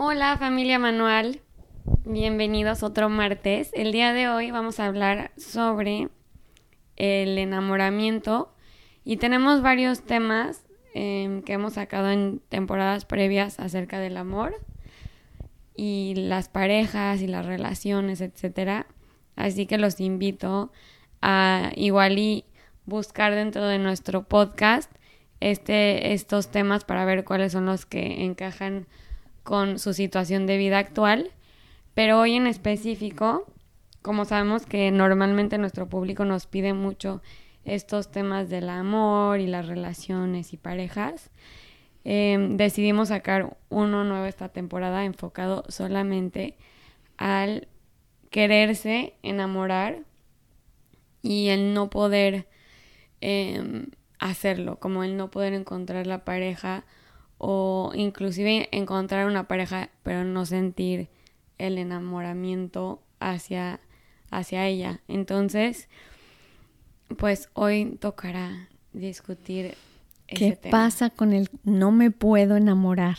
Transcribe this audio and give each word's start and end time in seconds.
Hola 0.00 0.36
familia 0.38 0.78
Manual, 0.78 1.40
bienvenidos 2.04 2.84
otro 2.84 3.08
martes. 3.08 3.70
El 3.72 3.90
día 3.90 4.12
de 4.12 4.28
hoy 4.28 4.52
vamos 4.52 4.78
a 4.78 4.86
hablar 4.86 5.32
sobre 5.36 6.08
el 6.94 7.36
enamoramiento 7.36 8.54
y 9.04 9.16
tenemos 9.16 9.60
varios 9.60 10.02
temas 10.02 10.64
em, 10.94 11.42
que 11.42 11.54
hemos 11.54 11.72
sacado 11.72 12.12
en 12.12 12.40
temporadas 12.48 13.06
previas 13.06 13.58
acerca 13.58 13.98
del 13.98 14.18
amor 14.18 14.54
y 15.74 16.14
las 16.14 16.48
parejas 16.48 17.20
y 17.20 17.26
las 17.26 17.44
relaciones, 17.44 18.20
etcétera. 18.20 18.86
Así 19.34 19.66
que 19.66 19.78
los 19.78 19.98
invito 19.98 20.70
a 21.22 21.72
igual 21.74 22.20
y 22.20 22.44
buscar 22.86 23.34
dentro 23.34 23.66
de 23.66 23.80
nuestro 23.80 24.22
podcast 24.28 24.92
este, 25.40 26.12
estos 26.12 26.52
temas 26.52 26.84
para 26.84 27.04
ver 27.04 27.24
cuáles 27.24 27.50
son 27.50 27.66
los 27.66 27.84
que 27.84 28.22
encajan 28.22 28.86
con 29.48 29.78
su 29.78 29.94
situación 29.94 30.44
de 30.44 30.58
vida 30.58 30.78
actual. 30.78 31.30
Pero 31.94 32.20
hoy 32.20 32.34
en 32.34 32.46
específico, 32.46 33.46
como 34.02 34.26
sabemos 34.26 34.66
que 34.66 34.90
normalmente 34.90 35.56
nuestro 35.56 35.88
público 35.88 36.26
nos 36.26 36.44
pide 36.46 36.74
mucho 36.74 37.22
estos 37.64 38.10
temas 38.10 38.50
del 38.50 38.68
amor 38.68 39.40
y 39.40 39.46
las 39.46 39.66
relaciones 39.66 40.52
y 40.52 40.58
parejas, 40.58 41.30
eh, 42.04 42.36
decidimos 42.50 43.08
sacar 43.08 43.56
uno 43.70 44.04
nuevo 44.04 44.26
esta 44.26 44.50
temporada 44.50 45.06
enfocado 45.06 45.64
solamente 45.68 46.58
al 47.16 47.68
quererse 48.28 49.14
enamorar 49.22 50.00
y 51.22 51.48
el 51.48 51.72
no 51.72 51.88
poder 51.88 52.48
eh, 53.22 53.86
hacerlo, 54.18 54.78
como 54.78 55.04
el 55.04 55.16
no 55.16 55.30
poder 55.30 55.54
encontrar 55.54 56.06
la 56.06 56.26
pareja 56.26 56.84
o 57.38 57.92
inclusive 57.94 58.68
encontrar 58.72 59.26
una 59.26 59.48
pareja 59.48 59.90
pero 60.02 60.24
no 60.24 60.44
sentir 60.44 61.08
el 61.58 61.78
enamoramiento 61.78 63.00
hacia, 63.20 63.80
hacia 64.30 64.66
ella. 64.66 65.00
Entonces, 65.08 65.88
pues 67.16 67.48
hoy 67.54 67.96
tocará 68.00 68.68
discutir 68.92 69.74
ese 70.28 70.50
¿Qué 70.50 70.56
tema. 70.56 70.70
pasa 70.70 71.10
con 71.10 71.32
el 71.32 71.48
no 71.64 71.90
me 71.90 72.10
puedo 72.10 72.56
enamorar? 72.56 73.16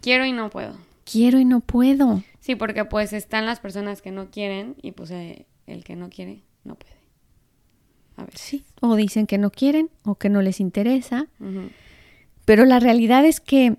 Quiero 0.00 0.24
y 0.26 0.32
no 0.32 0.50
puedo. 0.50 0.76
Quiero 1.10 1.38
y 1.38 1.44
no 1.44 1.60
puedo. 1.60 2.22
Sí, 2.40 2.54
porque 2.54 2.84
pues 2.84 3.12
están 3.12 3.46
las 3.46 3.60
personas 3.60 4.00
que 4.02 4.10
no 4.10 4.30
quieren 4.30 4.76
y 4.80 4.92
pues 4.92 5.10
eh, 5.10 5.46
el 5.66 5.82
que 5.84 5.96
no 5.96 6.08
quiere 6.10 6.42
no 6.62 6.76
puede. 6.76 6.94
A 8.16 8.24
ver. 8.24 8.36
Sí. 8.36 8.64
O 8.80 8.94
dicen 8.96 9.26
que 9.26 9.38
no 9.38 9.50
quieren 9.50 9.90
o 10.04 10.14
que 10.14 10.28
no 10.28 10.40
les 10.40 10.60
interesa. 10.60 11.26
Ujú. 11.40 11.70
Pero 12.44 12.64
la 12.64 12.80
realidad 12.80 13.24
es 13.24 13.40
que 13.40 13.76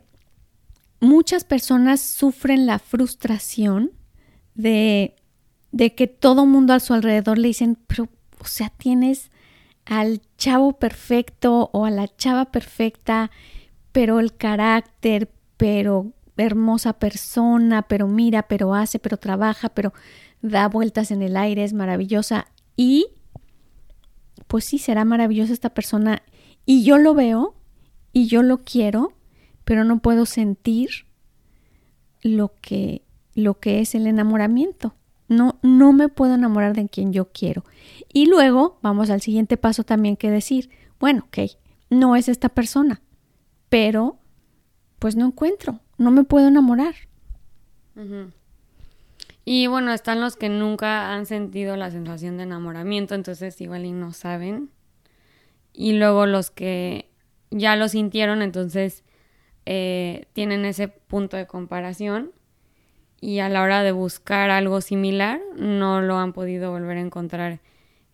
muchas 0.99 1.44
personas 1.44 2.02
sufren 2.02 2.66
la 2.66 2.80
frustración 2.80 3.91
de, 4.56 5.16
de 5.72 5.94
que 5.94 6.07
todo 6.07 6.45
mundo 6.45 6.73
a 6.73 6.79
su 6.79 6.94
alrededor 6.94 7.38
le 7.38 7.50
dicen, 7.50 7.78
pero, 7.88 8.09
o 8.40 8.45
sea, 8.45 8.69
tienes 8.69 9.29
al 9.85 10.22
chavo 10.38 10.73
perfecto 10.73 11.69
o 11.73 11.85
a 11.85 11.91
la 11.91 12.07
chava 12.07 12.45
perfecta, 12.45 13.29
pero 13.91 14.19
el 14.19 14.35
carácter, 14.35 15.31
pero 15.57 16.11
hermosa 16.38 16.94
persona, 16.94 17.84
pero 17.84 18.07
mira, 18.07 18.44
pero 18.47 18.73
hace, 18.73 19.00
pero 19.00 19.17
trabaja, 19.17 19.69
pero 19.69 19.94
da 20.41 20.67
vueltas 20.67 21.11
en 21.11 21.22
el 21.22 21.38
aire, 21.38 21.63
es 21.63 21.73
maravillosa. 21.73 22.47
Y 22.75 23.07
pues 24.47 24.66
sí, 24.66 24.79
será 24.79 25.06
maravillosa 25.06 25.53
esta 25.53 25.69
persona. 25.69 26.23
Y 26.66 26.84
yo 26.84 26.97
lo 26.97 27.13
veo 27.13 27.56
y 28.16 28.28
yo 28.28 28.44
lo 28.44 28.64
quiero, 28.64 29.12
pero 29.66 29.84
no 29.84 30.00
puedo 30.00 30.26
sentir 30.26 31.06
lo 32.22 32.53
que, 32.62 33.02
lo 33.34 33.59
que 33.59 33.81
es 33.81 33.94
el 33.94 34.08
enamoramiento. 34.08 34.96
No, 35.28 35.59
no 35.64 35.92
me 35.92 36.08
puedo 36.08 36.36
enamorar 36.36 36.74
de 36.78 36.88
quien 36.88 37.12
yo 37.12 37.26
quiero. 37.34 37.66
Y 38.14 38.28
luego 38.28 38.80
vamos 38.81 39.09
al 39.09 39.20
siguiente 39.20 39.58
paso 39.58 39.84
también 39.84 40.16
que 40.16 40.31
decir, 40.31 40.70
bueno, 40.98 41.26
ok, 41.28 41.52
no 41.90 42.16
es 42.16 42.30
esta 42.30 42.48
persona, 42.48 43.02
pero 43.68 44.18
pues 44.97 45.18
no 45.18 45.26
encuentro, 45.26 45.82
no 45.97 46.09
me 46.12 46.24
puedo 46.24 46.47
enamorar. 46.47 46.96
Y 49.44 49.68
bueno, 49.68 49.92
están 49.92 50.22
los 50.22 50.38
que 50.38 50.47
nunca 50.47 51.14
han 51.14 51.26
sentido 51.26 51.76
la 51.76 51.92
sensación 51.92 52.38
de 52.38 52.44
enamoramiento, 52.44 53.14
entonces 53.14 53.59
igual 53.59 53.84
y 53.84 53.92
no 53.92 54.14
saben. 54.14 54.70
Y 55.74 55.97
luego 55.97 56.26
los 56.26 56.50
que 56.50 57.09
ya 57.57 57.75
lo 57.75 57.88
sintieron, 57.88 58.41
entonces 58.41 59.03
eh, 59.66 60.25
tienen 60.33 60.66
ese 60.66 60.88
punto 60.88 61.38
de 61.38 61.47
comparación 61.47 62.31
y 63.21 63.39
a 63.39 63.49
la 63.49 63.61
hora 63.63 63.81
de 63.81 63.91
buscar 63.91 64.49
algo 64.51 64.81
similar 64.81 65.39
no 65.57 66.01
lo 66.01 66.17
han 66.17 66.33
podido 66.33 66.71
volver 66.71 66.97
a 66.97 67.01
encontrar 67.01 67.59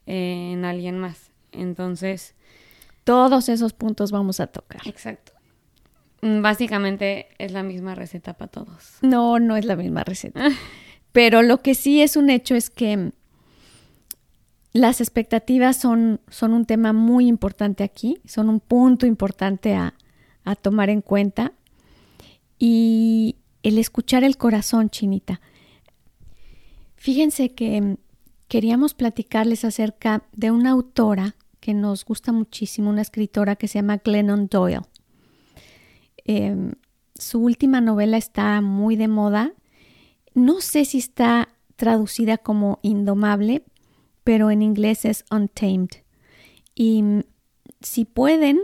eh, 0.06 0.52
en 0.54 0.64
alguien 0.66 0.98
más. 1.00 1.32
Entonces, 1.52 2.36
Todos 3.04 3.50
esos 3.50 3.74
puntos 3.74 4.12
vamos 4.12 4.40
a 4.40 4.48
tocar. 4.48 4.82
exacto. 4.86 5.34
Mm, 6.22 6.42
Básicamente 6.42 7.28
es 7.40 7.52
la 7.52 7.64
misma 7.64 7.96
receta 7.96 8.34
para 8.38 8.52
todos. 8.52 9.00
No, 9.02 9.40
no 9.40 9.58
es 9.58 9.66
la 9.66 9.76
misma 9.76 10.04
receta. 10.04 10.42
Pero 11.12 11.42
lo 11.42 11.58
que 11.62 11.74
sí 11.76 12.02
es 12.02 12.16
un 12.16 12.30
hecho 12.30 12.56
es 12.56 12.70
que 12.70 13.12
las 14.74 15.02
expectativas 15.02 15.78
son, 15.78 16.22
son 16.30 16.54
un 16.54 16.66
tema 16.66 16.94
muy 16.94 17.28
importante 17.28 17.84
aquí, 17.84 18.20
son 18.26 18.50
un 18.50 18.60
punto 18.60 19.06
importante 19.06 19.74
a, 19.74 19.96
a 20.44 20.56
tomar 20.56 20.90
en 20.90 21.02
cuenta. 21.02 21.54
Y 22.58 23.38
el 23.64 23.78
escuchar 23.78 24.24
el 24.24 24.38
corazón, 24.38 24.90
Chinita. 24.90 25.42
Fíjense 26.96 27.54
que 27.54 27.82
mm, 27.82 27.98
queríamos 28.48 28.94
platicarles 28.94 29.66
acerca 29.66 30.24
de 30.34 30.52
una 30.52 30.72
autora 30.72 31.36
que 31.60 31.74
nos 31.74 32.06
gusta 32.06 32.32
muchísimo, 32.32 32.90
una 32.90 33.02
escritora 33.02 33.56
que 33.56 33.68
se 33.68 33.80
llama 33.80 33.98
Glennon 33.98 34.48
Doyle. 34.48 34.82
Em, 36.26 36.74
su 37.16 37.40
última 37.40 37.82
novela 37.82 38.18
está 38.18 38.62
muy 38.62 38.96
de 38.96 39.08
moda. 39.08 39.54
No 40.34 40.62
sé 40.62 40.86
si 40.86 40.98
está 40.98 41.50
traducida 41.76 42.38
como 42.38 42.80
Indomable, 42.84 43.64
pero 44.24 44.52
en 44.52 44.62
inglés 44.62 45.06
es 45.06 45.26
Untamed. 45.32 45.90
Y 46.76 47.02
mm, 47.02 47.22
si 47.82 48.06
pueden, 48.06 48.62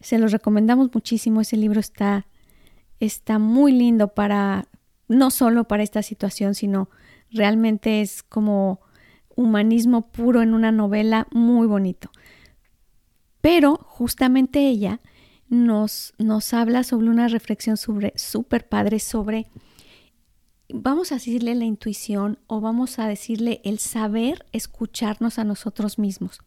se 0.00 0.18
los 0.18 0.32
recomendamos 0.32 0.90
muchísimo. 0.92 1.40
Ese 1.40 1.56
libro 1.56 1.80
está, 1.80 2.26
está 3.00 3.38
muy 3.38 3.72
lindo 3.72 4.08
para, 4.08 4.68
no 5.08 5.30
solo 5.30 5.64
para 5.64 5.82
esta 5.82 6.02
situación, 6.02 6.54
sino 6.54 6.88
realmente 7.30 8.00
es 8.00 8.22
como 8.22 8.80
humanismo 9.36 10.10
puro 10.10 10.42
en 10.42 10.54
una 10.54 10.72
novela 10.72 11.28
muy 11.30 11.66
bonito. 11.66 12.10
Pero 13.40 13.76
justamente 13.76 14.66
ella 14.66 15.00
nos, 15.48 16.12
nos 16.18 16.52
habla 16.52 16.82
sobre 16.82 17.08
una 17.08 17.28
reflexión 17.28 17.76
sobre 17.76 18.12
súper 18.16 18.68
padre 18.68 18.98
sobre, 18.98 19.46
vamos 20.68 21.12
a 21.12 21.16
decirle 21.16 21.54
la 21.54 21.64
intuición 21.64 22.38
o 22.46 22.60
vamos 22.60 22.98
a 22.98 23.08
decirle 23.08 23.60
el 23.64 23.78
saber 23.78 24.46
escucharnos 24.52 25.38
a 25.38 25.44
nosotros 25.44 25.98
mismos. 25.98 26.40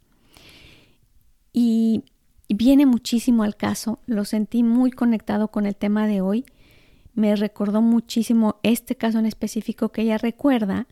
Y 1.54 2.04
viene 2.50 2.86
muchísimo 2.86 3.44
al 3.44 3.56
caso, 3.56 4.00
lo 4.06 4.26
sentí 4.26 4.64
muy 4.64 4.92
conectado 4.92 5.50
con 5.50 5.66
el 5.66 5.76
tema 5.76 6.08
de 6.08 6.22
hoy, 6.22 6.46
me 7.14 7.36
recordó 7.36 7.82
muchísimo 7.82 8.60
este 8.64 8.96
caso 8.96 9.20
en 9.20 9.26
específico 9.26 9.90
que 9.90 10.04
ella 10.04 10.18
recuerda 10.18 10.88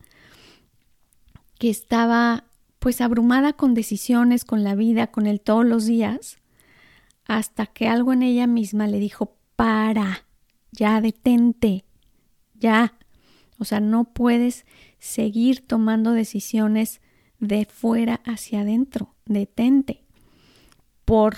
que 1.58 1.70
estaba 1.70 2.44
pues 2.78 3.00
abrumada 3.00 3.52
con 3.52 3.74
decisiones, 3.74 4.44
con 4.44 4.64
la 4.64 4.74
vida, 4.74 5.08
con 5.08 5.26
él 5.26 5.40
todos 5.40 5.66
los 5.66 5.86
días, 5.86 6.38
hasta 7.26 7.66
que 7.66 7.88
algo 7.88 8.12
en 8.12 8.22
ella 8.22 8.46
misma 8.46 8.86
le 8.86 8.98
dijo, 8.98 9.36
para, 9.54 10.24
ya 10.72 11.00
detente, 11.00 11.84
ya. 12.54 12.94
O 13.60 13.64
sea, 13.64 13.78
no 13.78 14.04
puedes 14.04 14.66
seguir 14.98 15.64
tomando 15.64 16.12
decisiones 16.12 17.00
de 17.38 17.66
fuera 17.66 18.20
hacia 18.24 18.62
adentro, 18.62 19.14
detente. 19.26 20.02
Por 21.04 21.36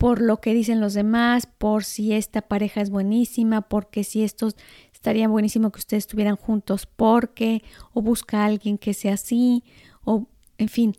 por 0.00 0.22
lo 0.22 0.40
que 0.40 0.54
dicen 0.54 0.80
los 0.80 0.94
demás, 0.94 1.44
por 1.44 1.84
si 1.84 2.14
esta 2.14 2.40
pareja 2.40 2.80
es 2.80 2.88
buenísima, 2.88 3.60
porque 3.60 4.02
si 4.02 4.22
estos 4.22 4.56
estaría 4.94 5.28
buenísimo 5.28 5.70
que 5.70 5.78
ustedes 5.78 6.04
estuvieran 6.04 6.36
juntos, 6.36 6.86
porque, 6.86 7.62
o 7.92 8.00
busca 8.00 8.38
a 8.38 8.46
alguien 8.46 8.78
que 8.78 8.94
sea 8.94 9.12
así, 9.12 9.62
o 10.02 10.26
en 10.56 10.70
fin, 10.70 10.96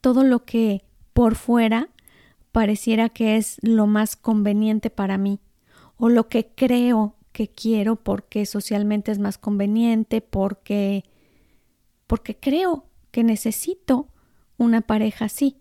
todo 0.00 0.24
lo 0.24 0.46
que 0.46 0.82
por 1.12 1.34
fuera 1.34 1.90
pareciera 2.50 3.10
que 3.10 3.36
es 3.36 3.58
lo 3.60 3.86
más 3.86 4.16
conveniente 4.16 4.88
para 4.88 5.18
mí, 5.18 5.40
o 5.98 6.08
lo 6.08 6.30
que 6.30 6.46
creo 6.46 7.16
quiero 7.46 7.94
porque 7.94 8.44
socialmente 8.46 9.12
es 9.12 9.20
más 9.20 9.38
conveniente, 9.38 10.20
porque 10.20 11.04
porque 12.08 12.34
creo 12.34 12.86
que 13.12 13.22
necesito 13.22 14.08
una 14.56 14.80
pareja 14.80 15.26
así. 15.26 15.56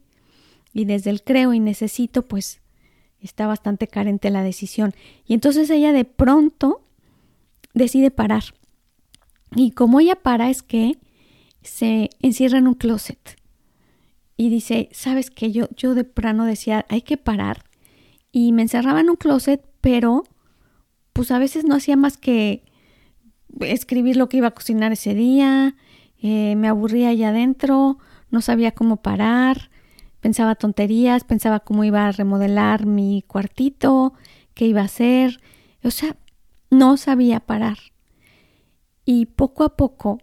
Y 0.74 0.86
desde 0.86 1.12
el 1.12 1.22
creo 1.22 1.54
y 1.54 1.60
necesito, 1.60 2.24
pues 2.24 2.62
está 3.22 3.46
bastante 3.46 3.88
carente 3.88 4.32
la 4.32 4.44
decisión. 4.44 4.94
Y 5.26 5.34
entonces 5.34 5.70
ella 5.70 5.92
de 5.92 6.06
pronto 6.06 6.82
decide 7.74 8.12
parar. 8.12 8.44
Y 9.56 9.72
como 9.72 10.00
ella 10.00 10.16
para 10.16 10.50
es 10.50 10.64
que 10.64 10.98
se 11.62 12.10
encierra 12.22 12.58
en 12.58 12.68
un 12.68 12.76
closet. 12.76 13.38
Y 14.38 14.50
dice, 14.50 14.90
sabes 14.92 15.32
que 15.32 15.52
yo, 15.52 15.68
yo 15.76 15.96
de 15.96 16.04
plano 16.04 16.46
decía, 16.46 16.86
hay 16.90 17.02
que 17.02 17.18
parar. 17.18 17.66
Y 18.32 18.52
me 18.52 18.62
encerraba 18.62 19.02
en 19.02 19.10
un 19.10 19.16
closet, 19.16 19.66
pero 19.82 20.24
pues 21.18 21.32
a 21.32 21.40
veces 21.40 21.66
no 21.66 21.74
hacía 21.74 21.98
más 21.98 22.16
que 22.16 22.64
escribir 23.60 24.18
lo 24.18 24.30
que 24.30 24.38
iba 24.38 24.50
a 24.50 24.52
cocinar 24.52 24.92
ese 24.92 25.16
día, 25.16 25.76
eh, 26.22 26.56
me 26.56 26.68
aburría 26.68 27.10
allá 27.10 27.30
adentro, 27.30 27.98
no 28.30 28.40
sabía 28.42 28.72
cómo 28.72 28.98
parar, 28.98 29.72
pensaba 30.20 30.54
tonterías, 30.54 31.24
pensaba 31.24 31.62
cómo 31.62 31.84
iba 31.84 32.06
a 32.06 32.12
remodelar 32.12 32.86
mi 32.86 33.24
cuartito, 33.26 34.14
qué 34.54 34.68
iba 34.68 34.82
a 34.82 34.86
hacer, 34.86 35.42
o 35.84 35.90
sea, 35.90 36.16
no 36.70 36.98
sabía 36.98 37.40
parar. 37.40 37.80
Y 39.04 39.26
poco 39.26 39.64
a 39.64 39.76
poco 39.76 40.20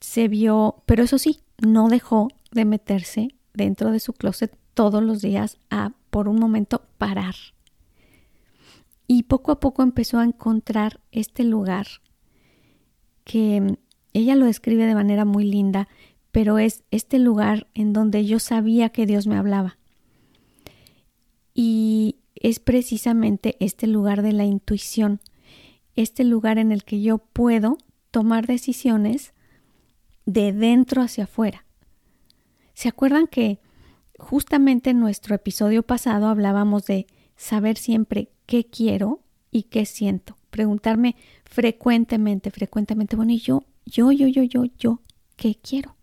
se 0.00 0.28
vio, 0.28 0.84
pero 0.86 1.02
eso 1.02 1.18
sí, 1.18 1.40
no 1.58 1.88
dejó 1.88 2.28
de 2.52 2.64
meterse 2.64 3.34
dentro 3.52 3.90
de 3.90 3.98
su 3.98 4.12
closet 4.12 4.56
todos 4.74 5.02
los 5.02 5.22
días 5.22 5.58
a 5.70 5.90
por 6.10 6.28
un 6.28 6.38
momento 6.38 6.82
parar. 6.98 7.34
Y 9.12 9.24
poco 9.24 9.50
a 9.50 9.58
poco 9.58 9.82
empezó 9.82 10.20
a 10.20 10.24
encontrar 10.24 11.00
este 11.10 11.42
lugar 11.42 11.88
que 13.24 13.76
ella 14.12 14.36
lo 14.36 14.46
describe 14.46 14.86
de 14.86 14.94
manera 14.94 15.24
muy 15.24 15.42
linda, 15.42 15.88
pero 16.30 16.58
es 16.58 16.84
este 16.92 17.18
lugar 17.18 17.66
en 17.74 17.92
donde 17.92 18.24
yo 18.24 18.38
sabía 18.38 18.90
que 18.90 19.06
Dios 19.06 19.26
me 19.26 19.36
hablaba. 19.36 19.78
Y 21.54 22.18
es 22.36 22.60
precisamente 22.60 23.56
este 23.58 23.88
lugar 23.88 24.22
de 24.22 24.32
la 24.32 24.44
intuición, 24.44 25.18
este 25.96 26.22
lugar 26.22 26.58
en 26.58 26.70
el 26.70 26.84
que 26.84 27.02
yo 27.02 27.18
puedo 27.18 27.78
tomar 28.12 28.46
decisiones 28.46 29.34
de 30.24 30.52
dentro 30.52 31.02
hacia 31.02 31.24
afuera. 31.24 31.64
¿Se 32.74 32.88
acuerdan 32.88 33.26
que 33.26 33.58
justamente 34.20 34.90
en 34.90 35.00
nuestro 35.00 35.34
episodio 35.34 35.82
pasado 35.82 36.28
hablábamos 36.28 36.86
de 36.86 37.08
saber 37.34 37.76
siempre 37.76 38.30
qué 38.50 38.64
quiero 38.64 39.20
y 39.52 39.62
qué 39.62 39.86
siento? 39.86 40.36
Preguntarme 40.50 41.14
frecuentemente, 41.44 42.50
frecuentemente, 42.50 43.14
bueno, 43.14 43.30
¿y 43.30 43.38
yo 43.38 43.62
yo, 43.86 44.10
yo, 44.10 44.26
yo, 44.26 44.42
yo, 44.42 44.64
yo, 44.76 45.00
¿qué 45.36 45.54
quiero? 45.54 45.94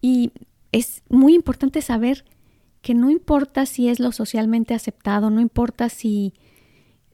Y 0.00 0.30
es 0.70 1.02
muy 1.08 1.34
importante 1.34 1.82
saber 1.82 2.24
que 2.82 2.94
no 2.94 3.10
importa 3.10 3.66
si 3.66 3.88
es 3.88 3.98
lo 3.98 4.12
socialmente 4.12 4.74
aceptado, 4.74 5.28
no 5.30 5.40
importa 5.40 5.88
si, 5.88 6.34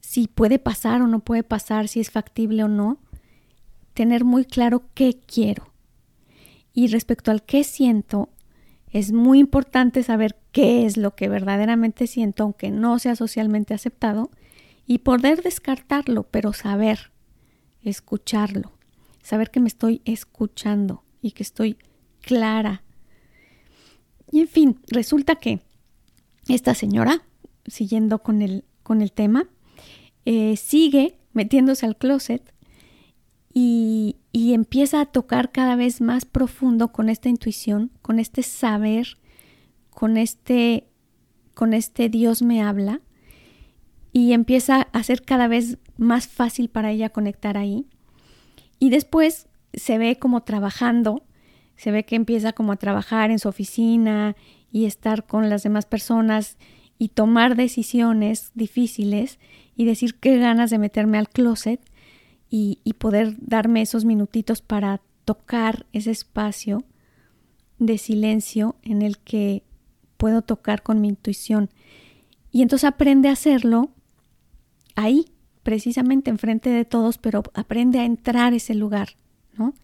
si 0.00 0.28
puede 0.28 0.58
pasar 0.58 1.00
o 1.00 1.06
no 1.06 1.20
puede 1.20 1.42
pasar, 1.42 1.88
si 1.88 2.00
es 2.00 2.10
factible 2.10 2.64
o 2.64 2.68
no, 2.68 2.98
tener 3.94 4.24
muy 4.24 4.44
claro 4.44 4.84
qué 4.92 5.18
quiero. 5.26 5.72
Y 6.74 6.88
respecto 6.88 7.30
al 7.30 7.42
qué 7.42 7.64
siento, 7.64 8.28
es 8.90 9.12
muy 9.12 9.38
importante 9.38 10.02
saber 10.02 10.36
qué 10.52 10.86
es 10.86 10.96
lo 10.96 11.14
que 11.14 11.28
verdaderamente 11.28 12.06
siento, 12.06 12.42
aunque 12.44 12.70
no 12.70 12.98
sea 12.98 13.16
socialmente 13.16 13.74
aceptado, 13.74 14.30
y 14.86 14.98
poder 14.98 15.42
descartarlo, 15.42 16.22
pero 16.24 16.52
saber, 16.52 17.12
escucharlo 17.82 18.72
saber 19.28 19.50
que 19.50 19.60
me 19.60 19.68
estoy 19.68 20.00
escuchando 20.06 21.04
y 21.20 21.32
que 21.32 21.42
estoy 21.42 21.76
clara. 22.22 22.82
Y 24.32 24.40
en 24.40 24.48
fin, 24.48 24.80
resulta 24.88 25.36
que 25.36 25.60
esta 26.48 26.74
señora, 26.74 27.22
siguiendo 27.66 28.22
con 28.22 28.40
el, 28.40 28.64
con 28.82 29.02
el 29.02 29.12
tema, 29.12 29.46
eh, 30.24 30.56
sigue 30.56 31.18
metiéndose 31.34 31.84
al 31.84 31.98
closet 31.98 32.54
y, 33.52 34.16
empieza 34.32 35.00
a 35.00 35.06
tocar 35.06 35.52
cada 35.52 35.76
vez 35.76 36.00
más 36.00 36.24
profundo 36.24 36.88
con 36.88 37.08
esta 37.08 37.28
intuición, 37.28 37.90
con 38.02 38.18
este 38.18 38.42
saber, 38.42 39.18
con 39.90 40.16
este, 40.16 40.86
con 41.54 41.74
este 41.74 42.08
Dios 42.08 42.42
me 42.42 42.62
habla 42.62 43.00
y 44.12 44.32
empieza 44.32 44.88
a 44.92 45.02
ser 45.02 45.22
cada 45.22 45.48
vez 45.48 45.78
más 45.96 46.28
fácil 46.28 46.70
para 46.70 46.90
ella 46.90 47.10
conectar 47.10 47.58
ahí. 47.58 47.86
Y 48.78 48.90
después 48.90 49.48
se 49.74 49.98
ve 49.98 50.16
como 50.18 50.42
trabajando, 50.42 51.24
se 51.76 51.90
ve 51.90 52.04
que 52.04 52.16
empieza 52.16 52.52
como 52.52 52.72
a 52.72 52.76
trabajar 52.76 53.30
en 53.30 53.38
su 53.38 53.48
oficina 53.48 54.34
y 54.72 54.86
estar 54.86 55.26
con 55.26 55.50
las 55.50 55.62
demás 55.62 55.86
personas 55.86 56.56
y 56.98 57.08
tomar 57.08 57.54
decisiones 57.54 58.50
difíciles 58.54 59.38
y 59.76 59.84
decir 59.84 60.16
qué 60.16 60.38
ganas 60.38 60.70
de 60.70 60.78
meterme 60.78 61.18
al 61.18 61.28
closet 61.28 61.80
y, 62.50 62.78
poder 62.98 63.36
darme 63.40 63.82
esos 63.82 64.04
minutitos 64.04 64.62
para 64.62 65.00
tocar 65.24 65.86
ese 65.92 66.10
espacio 66.10 66.84
de 67.78 67.98
silencio 67.98 68.76
en 68.82 69.02
el 69.02 69.18
que 69.18 69.62
puedo 70.16 70.42
tocar 70.42 70.82
con 70.82 71.00
mi 71.00 71.08
intuición. 71.08 71.70
Y 72.50 72.62
entonces 72.62 72.88
aprende 72.88 73.28
a 73.28 73.32
hacerlo 73.32 73.90
ahí, 74.96 75.26
precisamente 75.62 76.30
enfrente 76.30 76.70
de 76.70 76.84
todos, 76.84 77.18
pero 77.18 77.42
aprende 77.54 78.00
a 78.00 78.04
entrar 78.04 78.54
ese 78.54 78.74
lugar, 78.74 79.10
¿no? 79.56 79.74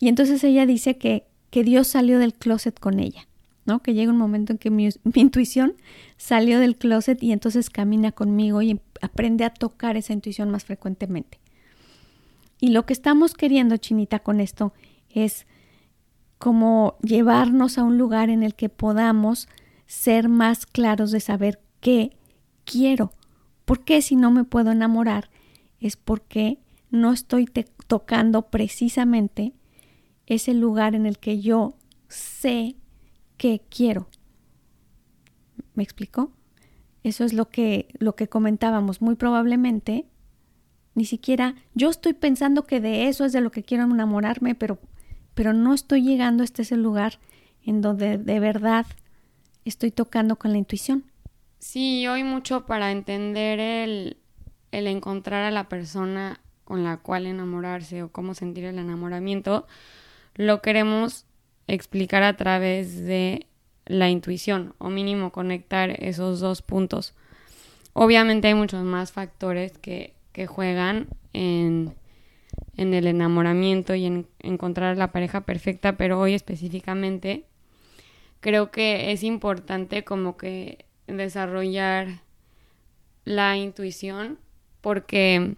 Y 0.00 0.08
entonces 0.08 0.42
ella 0.42 0.64
dice 0.64 0.96
que, 0.96 1.26
que 1.50 1.64
Dios 1.64 1.88
salió 1.88 2.18
del 2.18 2.32
closet 2.32 2.78
con 2.80 2.98
ella, 2.98 3.28
¿no? 3.66 3.82
Que 3.82 3.94
llega 3.94 4.10
un 4.10 4.18
momento 4.18 4.52
en 4.52 4.58
que 4.58 4.70
mi 4.70 4.88
intuición 5.14 5.74
salió 6.16 6.58
del 6.58 6.76
closet 6.76 7.22
y 7.22 7.32
entonces 7.32 7.68
camina 7.68 8.12
conmigo 8.12 8.62
y 8.62 8.80
aprende 9.02 9.44
a 9.44 9.50
tocar 9.50 9.96
esa 9.96 10.14
intuición 10.14 10.50
más 10.50 10.64
frecuentemente. 10.64 11.38
Y 12.60 12.70
lo 12.70 12.86
que 12.86 12.92
estamos 12.92 13.34
queriendo, 13.34 13.76
Chinita, 13.76 14.18
con 14.20 14.40
esto 14.40 14.72
es 15.08 15.46
como 16.38 16.96
llevarnos 17.02 17.78
a 17.78 17.84
un 17.84 17.98
lugar 17.98 18.30
en 18.30 18.42
el 18.42 18.54
que 18.54 18.68
podamos 18.68 19.48
ser 19.86 20.28
más 20.28 20.66
claros 20.66 21.10
de 21.10 21.20
saber 21.20 21.60
qué 21.80 22.16
quiero, 22.64 23.12
¿Por 23.68 23.84
qué 23.84 24.00
si 24.00 24.16
no 24.16 24.30
me 24.30 24.44
puedo 24.44 24.70
enamorar? 24.70 25.28
Es 25.78 25.98
porque 25.98 26.58
no 26.90 27.12
estoy 27.12 27.44
tocando 27.86 28.48
precisamente 28.48 29.52
ese 30.24 30.54
lugar 30.54 30.94
en 30.94 31.04
el 31.04 31.18
que 31.18 31.42
yo 31.42 31.74
sé 32.08 32.76
que 33.36 33.60
quiero. 33.68 34.08
¿Me 35.74 35.82
explicó? 35.82 36.32
Eso 37.02 37.24
es 37.24 37.34
lo 37.34 37.50
que, 37.50 37.88
lo 37.98 38.16
que 38.16 38.28
comentábamos. 38.28 39.02
Muy 39.02 39.16
probablemente, 39.16 40.06
ni 40.98 41.04
siquiera 41.04 41.54
yo 41.74 41.90
estoy 41.90 42.12
pensando 42.12 42.64
que 42.64 42.80
de 42.80 43.06
eso 43.06 43.24
es 43.24 43.32
de 43.32 43.40
lo 43.40 43.52
que 43.52 43.62
quiero 43.62 43.84
enamorarme, 43.84 44.56
pero, 44.56 44.78
pero 45.34 45.52
no 45.52 45.72
estoy 45.72 46.02
llegando 46.02 46.42
este 46.42 46.62
ese 46.62 46.76
lugar 46.76 47.20
en 47.64 47.80
donde 47.80 48.18
de 48.18 48.40
verdad 48.40 48.84
estoy 49.64 49.92
tocando 49.92 50.36
con 50.36 50.50
la 50.50 50.58
intuición. 50.58 51.04
Sí, 51.60 52.06
hoy 52.08 52.24
mucho 52.24 52.66
para 52.66 52.90
entender 52.90 53.60
el, 53.60 54.16
el 54.72 54.88
encontrar 54.88 55.44
a 55.44 55.52
la 55.52 55.68
persona 55.68 56.40
con 56.64 56.82
la 56.82 56.96
cual 56.96 57.26
enamorarse 57.26 58.02
o 58.02 58.10
cómo 58.10 58.34
sentir 58.34 58.64
el 58.64 58.78
enamoramiento, 58.78 59.68
lo 60.34 60.60
queremos 60.62 61.26
explicar 61.68 62.24
a 62.24 62.36
través 62.36 63.04
de 63.04 63.46
la 63.86 64.10
intuición 64.10 64.74
o 64.78 64.90
mínimo 64.90 65.30
conectar 65.30 65.90
esos 66.02 66.40
dos 66.40 66.60
puntos. 66.60 67.14
Obviamente 67.92 68.48
hay 68.48 68.54
muchos 68.54 68.82
más 68.82 69.12
factores 69.12 69.78
que, 69.78 70.17
que 70.38 70.46
juegan 70.46 71.08
en, 71.32 71.96
en, 72.76 72.94
el 72.94 73.08
enamoramiento 73.08 73.96
y 73.96 74.06
en 74.06 74.28
encontrar 74.38 74.96
la 74.96 75.10
pareja 75.10 75.40
perfecta, 75.40 75.96
pero 75.96 76.20
hoy 76.20 76.34
específicamente 76.34 77.44
creo 78.38 78.70
que 78.70 79.10
es 79.10 79.24
importante 79.24 80.04
como 80.04 80.36
que 80.36 80.84
desarrollar 81.08 82.22
la 83.24 83.56
intuición 83.56 84.38
porque 84.80 85.56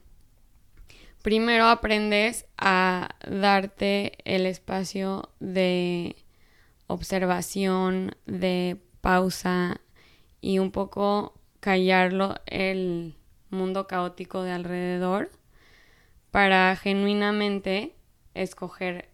primero 1.21 1.67
aprendes 1.67 2.47
a 2.57 3.11
darte 3.29 4.13
el 4.25 4.47
espacio 4.47 5.29
de 5.41 6.17
observación, 6.87 8.17
de 8.25 8.81
pausa 9.03 9.83
y 10.41 10.59
un 10.59 10.71
poco 10.71 11.35
callarlo 11.61 12.37
el 12.47 13.20
mundo 13.51 13.87
caótico 13.87 14.43
de 14.43 14.53
alrededor 14.53 15.31
para 16.31 16.75
genuinamente 16.77 17.95
escoger 18.35 19.09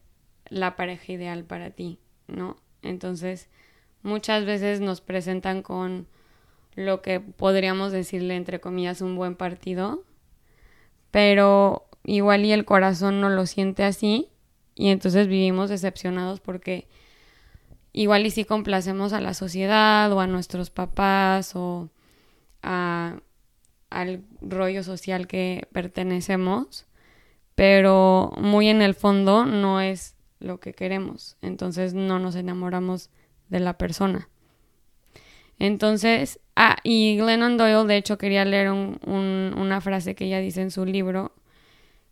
la 0.49 0.76
pareja 0.76 1.12
ideal 1.12 1.45
para 1.45 1.71
ti, 1.71 1.99
¿no? 2.28 2.57
Entonces, 2.83 3.49
muchas 4.02 4.45
veces 4.45 4.81
nos 4.81 5.00
presentan 5.00 5.62
con 5.62 6.07
lo 6.75 7.02
que 7.02 7.21
podríamos 7.21 7.90
decirle 7.90 8.37
entre 8.37 8.61
comillas 8.61 9.00
un 9.00 9.16
buen 9.16 9.35
partido, 9.35 10.05
pero 11.11 11.88
igual 12.05 12.45
y 12.45 12.52
el 12.52 12.64
corazón 12.64 13.21
no 13.21 13.31
lo 13.31 13.47
siente 13.47 13.83
así 13.83 14.28
y 14.75 14.90
entonces 14.90 15.26
vivimos 15.26 15.71
decepcionados 15.71 16.40
porque 16.40 16.87
igual 17.93 18.26
y 18.26 18.31
si 18.31 18.45
complacemos 18.45 19.14
a 19.14 19.21
la 19.21 19.33
sociedad 19.33 20.12
o 20.12 20.21
a 20.21 20.26
nuestros 20.26 20.71
papás 20.71 21.57
o 21.57 21.88
a, 22.62 23.21
al 23.90 24.23
rollo 24.40 24.83
social 24.83 25.26
que 25.26 25.69
pertenecemos, 25.73 26.87
pero 27.55 28.33
muy 28.38 28.69
en 28.69 28.83
el 28.83 28.95
fondo 28.95 29.47
no 29.47 29.81
es 29.81 30.16
lo 30.38 30.61
que 30.61 30.75
queremos, 30.75 31.37
entonces 31.40 31.95
no 31.95 32.19
nos 32.19 32.37
enamoramos 32.37 33.11
de 33.49 33.61
la 33.61 33.78
persona. 33.78 34.28
Entonces, 35.59 36.40
ah, 36.55 36.76
y 36.83 37.16
Glennon 37.16 37.57
Doyle, 37.57 37.87
de 37.87 37.97
hecho, 37.97 38.19
quería 38.19 38.45
leer 38.45 38.71
un, 38.71 38.99
una 39.07 39.81
frase 39.81 40.14
que 40.14 40.26
ella 40.26 40.40
dice 40.40 40.61
en 40.61 40.71
su 40.71 40.85
libro, 40.85 41.33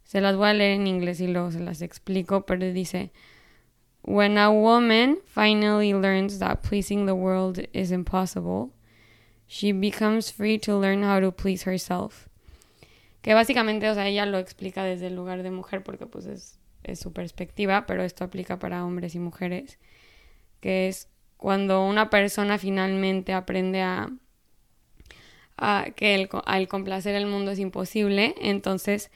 se 0.04 0.20
las 0.20 0.36
voy 0.36 0.48
a 0.48 0.54
leer 0.54 0.80
en 0.80 0.86
inglés 0.86 1.20
y 1.20 1.28
luego 1.28 1.50
se 1.50 1.60
las 1.60 1.82
explico, 1.82 2.46
pero 2.46 2.64
dice, 2.72 3.12
When 4.06 4.36
a 4.36 4.50
woman 4.50 5.18
finally 5.24 5.94
learns 5.94 6.38
that 6.38 6.62
pleasing 6.62 7.06
the 7.06 7.14
world 7.14 7.58
is 7.72 7.90
impossible, 7.90 8.70
she 9.46 9.72
becomes 9.72 10.32
free 10.32 10.58
to 10.58 10.78
learn 10.78 11.02
how 11.02 11.20
to 11.20 11.32
please 11.32 11.68
herself. 11.68 12.28
Que 13.22 13.34
básicamente, 13.34 13.88
o 13.88 13.94
sea, 13.94 14.06
ella 14.06 14.26
lo 14.26 14.38
explica 14.38 14.84
desde 14.84 15.06
el 15.06 15.16
lugar 15.16 15.42
de 15.42 15.50
mujer 15.50 15.82
porque 15.82 16.06
pues 16.06 16.26
es, 16.26 16.58
es 16.82 17.00
su 17.00 17.12
perspectiva, 17.12 17.86
pero 17.86 18.02
esto 18.02 18.24
aplica 18.24 18.58
para 18.58 18.84
hombres 18.84 19.14
y 19.14 19.18
mujeres, 19.18 19.78
que 20.60 20.88
es 20.88 21.08
cuando 21.36 21.84
una 21.86 22.10
persona 22.10 22.58
finalmente 22.58 23.32
aprende 23.32 23.82
a, 23.82 24.10
a 25.56 25.86
que 25.96 26.14
el, 26.14 26.28
al 26.44 26.68
complacer 26.68 27.14
el 27.14 27.26
mundo 27.26 27.50
es 27.50 27.58
imposible, 27.58 28.34
entonces 28.40 29.10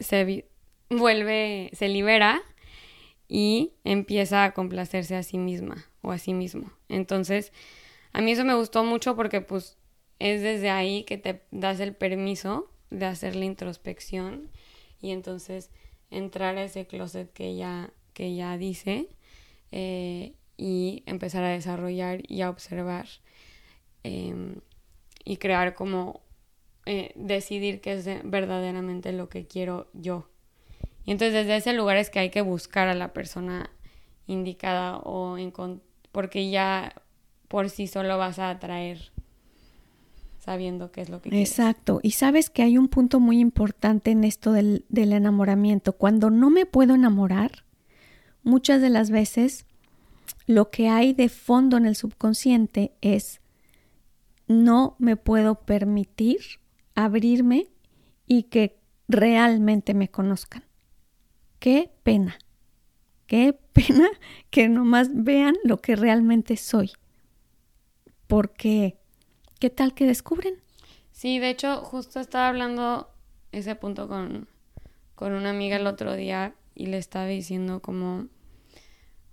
se 0.00 0.46
vuelve, 0.90 1.70
se 1.72 1.88
libera 1.88 2.42
y 3.28 3.72
empieza 3.84 4.44
a 4.44 4.52
complacerse 4.52 5.16
a 5.16 5.22
sí 5.22 5.38
misma 5.38 5.86
o 6.02 6.12
a 6.12 6.18
sí 6.18 6.34
mismo. 6.34 6.70
Entonces, 6.88 7.52
a 8.14 8.20
mí 8.20 8.30
eso 8.30 8.44
me 8.44 8.54
gustó 8.54 8.84
mucho 8.84 9.16
porque 9.16 9.40
pues 9.40 9.76
es 10.20 10.40
desde 10.40 10.70
ahí 10.70 11.02
que 11.02 11.18
te 11.18 11.42
das 11.50 11.80
el 11.80 11.94
permiso 11.96 12.70
de 12.90 13.06
hacer 13.06 13.34
la 13.34 13.44
introspección 13.44 14.50
y 15.00 15.10
entonces 15.10 15.70
entrar 16.10 16.56
a 16.56 16.62
ese 16.62 16.86
closet 16.86 17.32
que 17.32 17.48
ella, 17.48 17.90
que 18.12 18.26
ella 18.26 18.56
dice 18.56 19.08
eh, 19.72 20.34
y 20.56 21.02
empezar 21.06 21.42
a 21.42 21.48
desarrollar 21.48 22.22
y 22.30 22.42
a 22.42 22.50
observar 22.50 23.08
em, 24.04 24.60
y 25.24 25.38
crear 25.38 25.74
como 25.74 26.22
eh, 26.86 27.10
decidir 27.16 27.80
qué 27.80 27.94
es 27.94 28.06
verdaderamente 28.22 29.10
lo 29.10 29.28
que 29.28 29.48
quiero 29.48 29.88
yo. 29.92 30.28
Y 31.04 31.10
entonces 31.10 31.34
desde 31.34 31.56
ese 31.56 31.72
lugar 31.72 31.96
es 31.96 32.10
que 32.10 32.20
hay 32.20 32.30
que 32.30 32.42
buscar 32.42 32.86
a 32.86 32.94
la 32.94 33.12
persona 33.12 33.70
indicada 34.28 34.98
o 34.98 35.36
porque 36.12 36.48
ya 36.48 36.94
por 37.54 37.70
sí 37.70 37.86
solo 37.86 38.18
vas 38.18 38.40
a 38.40 38.50
atraer 38.50 39.12
sabiendo 40.40 40.90
qué 40.90 41.02
es 41.02 41.08
lo 41.08 41.22
que 41.22 41.30
quieres. 41.30 41.50
Exacto. 41.50 42.00
Y 42.02 42.10
sabes 42.10 42.50
que 42.50 42.64
hay 42.64 42.76
un 42.76 42.88
punto 42.88 43.20
muy 43.20 43.38
importante 43.38 44.10
en 44.10 44.24
esto 44.24 44.50
del, 44.50 44.84
del 44.88 45.12
enamoramiento. 45.12 45.92
Cuando 45.92 46.30
no 46.30 46.50
me 46.50 46.66
puedo 46.66 46.96
enamorar, 46.96 47.64
muchas 48.42 48.80
de 48.80 48.90
las 48.90 49.10
veces 49.10 49.66
lo 50.48 50.72
que 50.72 50.88
hay 50.88 51.12
de 51.12 51.28
fondo 51.28 51.76
en 51.76 51.86
el 51.86 51.94
subconsciente 51.94 52.96
es 53.02 53.40
no 54.48 54.96
me 54.98 55.14
puedo 55.14 55.60
permitir 55.60 56.40
abrirme 56.96 57.68
y 58.26 58.42
que 58.42 58.80
realmente 59.06 59.94
me 59.94 60.08
conozcan. 60.08 60.64
Qué 61.60 61.92
pena. 62.02 62.36
Qué 63.28 63.52
pena 63.72 64.08
que 64.50 64.68
nomás 64.68 65.10
vean 65.12 65.54
lo 65.62 65.80
que 65.80 65.94
realmente 65.94 66.56
soy. 66.56 66.90
Porque 68.26 68.98
¿qué 69.60 69.70
tal 69.70 69.94
que 69.94 70.06
descubren? 70.06 70.62
Sí, 71.12 71.38
de 71.38 71.50
hecho, 71.50 71.78
justo 71.82 72.20
estaba 72.20 72.48
hablando 72.48 73.10
ese 73.52 73.76
punto 73.76 74.08
con, 74.08 74.48
con 75.14 75.32
una 75.32 75.50
amiga 75.50 75.76
el 75.76 75.86
otro 75.86 76.14
día 76.16 76.54
y 76.74 76.86
le 76.86 76.98
estaba 76.98 77.26
diciendo 77.26 77.80
como, 77.80 78.26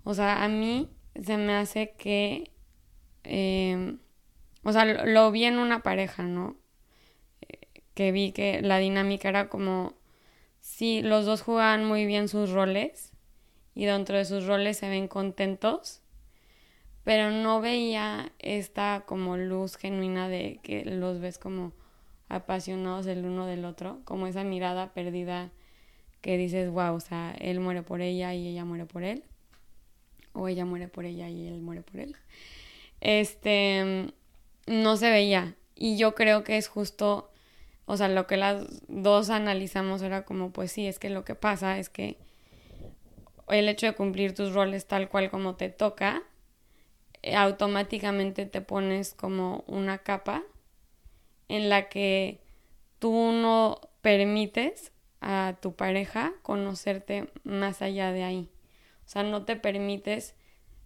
o 0.04 0.14
sea, 0.14 0.44
a 0.44 0.48
mí 0.48 0.88
se 1.20 1.36
me 1.36 1.54
hace 1.54 1.94
que, 1.98 2.50
em, 3.24 3.98
o 4.62 4.72
sea, 4.72 4.84
lo, 4.84 5.30
vi 5.32 5.44
en 5.44 5.58
una 5.58 5.82
pareja, 5.82 6.22
¿no? 6.22 6.56
que 7.94 8.12
vi 8.12 8.32
que 8.32 8.62
la 8.62 8.78
dinámica 8.78 9.28
era 9.28 9.48
como, 9.48 9.94
sí, 10.60 11.02
los 11.02 11.26
dos 11.26 11.42
jugaban 11.42 11.84
muy 11.84 12.06
bien 12.06 12.28
sus 12.28 12.50
roles 12.50 13.12
y 13.74 13.84
dentro 13.84 14.16
de 14.16 14.24
sus 14.24 14.46
roles 14.46 14.78
se 14.78 14.88
ven 14.88 15.08
contentos, 15.08 16.01
pero 17.04 17.30
no 17.30 17.60
veía 17.60 18.32
esta 18.38 19.04
como 19.06 19.36
luz 19.36 19.76
genuina 19.76 20.28
de 20.28 20.60
que 20.62 20.84
los 20.84 21.20
ves 21.20 21.38
como 21.38 21.72
apasionados 22.28 23.06
el 23.06 23.24
uno 23.24 23.46
del 23.46 23.64
otro, 23.64 24.00
como 24.04 24.26
esa 24.26 24.44
mirada 24.44 24.92
perdida 24.92 25.50
que 26.20 26.38
dices, 26.38 26.70
wow, 26.70 26.94
o 26.94 27.00
sea, 27.00 27.34
él 27.40 27.60
muere 27.60 27.82
por 27.82 28.00
ella 28.00 28.32
y 28.34 28.46
ella 28.46 28.64
muere 28.64 28.86
por 28.86 29.02
él, 29.02 29.24
o 30.32 30.48
ella 30.48 30.64
muere 30.64 30.88
por 30.88 31.04
ella 31.04 31.28
y 31.28 31.46
él 31.46 31.60
muere 31.60 31.82
por 31.82 32.00
él. 32.00 32.16
Este, 33.00 34.12
no 34.66 34.96
se 34.96 35.10
veía. 35.10 35.56
Y 35.74 35.96
yo 35.96 36.14
creo 36.14 36.44
que 36.44 36.56
es 36.56 36.68
justo, 36.68 37.30
o 37.86 37.96
sea, 37.96 38.08
lo 38.08 38.26
que 38.28 38.36
las 38.36 38.64
dos 38.88 39.30
analizamos 39.30 40.00
era 40.02 40.24
como, 40.24 40.52
pues 40.52 40.70
sí, 40.70 40.86
es 40.86 40.98
que 41.00 41.10
lo 41.10 41.24
que 41.24 41.34
pasa 41.34 41.78
es 41.78 41.88
que 41.88 42.16
el 43.48 43.68
hecho 43.68 43.86
de 43.86 43.94
cumplir 43.94 44.34
tus 44.34 44.54
roles 44.54 44.86
tal 44.86 45.08
cual 45.08 45.30
como 45.30 45.56
te 45.56 45.68
toca, 45.68 46.22
automáticamente 47.34 48.46
te 48.46 48.60
pones 48.60 49.14
como 49.14 49.64
una 49.66 49.98
capa 49.98 50.42
en 51.48 51.68
la 51.68 51.88
que 51.88 52.40
tú 52.98 53.32
no 53.32 53.80
permites 54.00 54.92
a 55.20 55.56
tu 55.60 55.74
pareja 55.74 56.32
conocerte 56.42 57.30
más 57.44 57.82
allá 57.82 58.12
de 58.12 58.24
ahí. 58.24 58.50
O 59.06 59.08
sea, 59.08 59.22
no 59.22 59.44
te 59.44 59.56
permites 59.56 60.34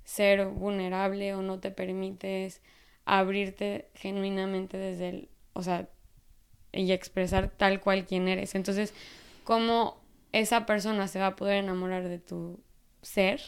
ser 0.05 0.47
vulnerable 0.47 1.35
o 1.35 1.43
no 1.43 1.59
te 1.59 1.71
permites 1.71 2.63
abrirte 3.05 3.89
genuinamente 3.95 4.77
desde 4.77 5.09
el, 5.09 5.29
o 5.53 5.63
sea, 5.63 5.89
y 6.73 6.93
expresar 6.93 7.51
tal 7.51 7.81
cual 7.81 8.05
quien 8.07 8.29
eres. 8.29 8.55
Entonces, 8.55 8.93
¿cómo 9.45 10.01
esa 10.33 10.67
persona 10.67 11.09
se 11.09 11.19
va 11.19 11.29
a 11.29 11.37
poder 11.37 11.65
enamorar 11.65 12.09
de 12.09 12.19
tu 12.19 12.61
ser 13.03 13.41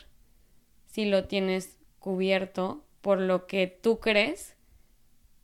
si 0.86 1.04
lo 1.04 1.24
tienes 1.26 1.77
cubierto 1.98 2.84
por 3.00 3.20
lo 3.20 3.46
que 3.46 3.66
tú 3.66 4.00
crees 4.00 4.56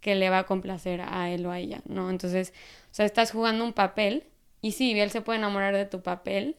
que 0.00 0.14
le 0.14 0.28
va 0.28 0.40
a 0.40 0.46
complacer 0.46 1.00
a 1.00 1.30
él 1.30 1.46
o 1.46 1.50
a 1.50 1.58
ella, 1.58 1.80
¿no? 1.86 2.10
Entonces, 2.10 2.52
o 2.90 2.94
sea, 2.94 3.06
estás 3.06 3.32
jugando 3.32 3.64
un 3.64 3.72
papel 3.72 4.24
y 4.60 4.72
sí, 4.72 4.98
él 4.98 5.10
se 5.10 5.22
puede 5.22 5.38
enamorar 5.38 5.74
de 5.74 5.86
tu 5.86 6.02
papel, 6.02 6.56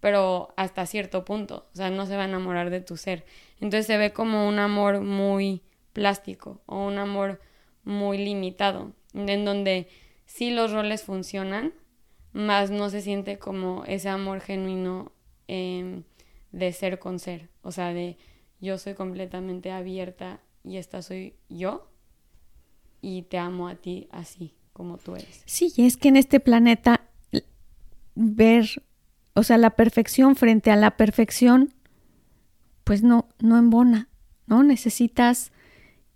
pero 0.00 0.52
hasta 0.56 0.84
cierto 0.84 1.24
punto, 1.24 1.66
o 1.72 1.76
sea, 1.76 1.90
no 1.90 2.06
se 2.06 2.16
va 2.16 2.22
a 2.22 2.28
enamorar 2.28 2.70
de 2.70 2.80
tu 2.80 2.96
ser. 2.96 3.24
Entonces 3.60 3.86
se 3.86 3.96
ve 3.96 4.12
como 4.12 4.48
un 4.48 4.58
amor 4.58 5.00
muy 5.00 5.62
plástico 5.92 6.60
o 6.66 6.86
un 6.86 6.98
amor 6.98 7.40
muy 7.84 8.18
limitado, 8.18 8.92
en 9.14 9.44
donde 9.44 9.88
sí 10.26 10.50
los 10.50 10.72
roles 10.72 11.02
funcionan, 11.02 11.72
más 12.32 12.70
no 12.70 12.90
se 12.90 13.00
siente 13.00 13.38
como 13.38 13.84
ese 13.86 14.08
amor 14.08 14.40
genuino 14.40 15.12
em, 15.48 16.04
de 16.50 16.72
ser 16.72 16.98
con 16.98 17.18
ser, 17.18 17.48
o 17.62 17.72
sea, 17.72 17.92
de 17.92 18.16
yo 18.62 18.78
soy 18.78 18.94
completamente 18.94 19.72
abierta 19.72 20.40
y 20.64 20.76
esta 20.76 21.02
soy 21.02 21.34
yo 21.50 21.90
y 23.02 23.22
te 23.22 23.36
amo 23.36 23.66
a 23.68 23.74
ti 23.74 24.08
así 24.12 24.54
como 24.72 24.96
tú 24.96 25.16
eres. 25.16 25.42
Sí, 25.44 25.72
es 25.76 25.96
que 25.96 26.08
en 26.08 26.16
este 26.16 26.40
planeta 26.40 27.08
ver, 28.14 28.82
o 29.34 29.42
sea, 29.42 29.58
la 29.58 29.70
perfección 29.70 30.36
frente 30.36 30.70
a 30.70 30.76
la 30.76 30.96
perfección, 30.96 31.74
pues 32.84 33.02
no, 33.02 33.28
no 33.40 33.58
embona, 33.58 34.08
¿no? 34.46 34.62
Necesitas 34.62 35.50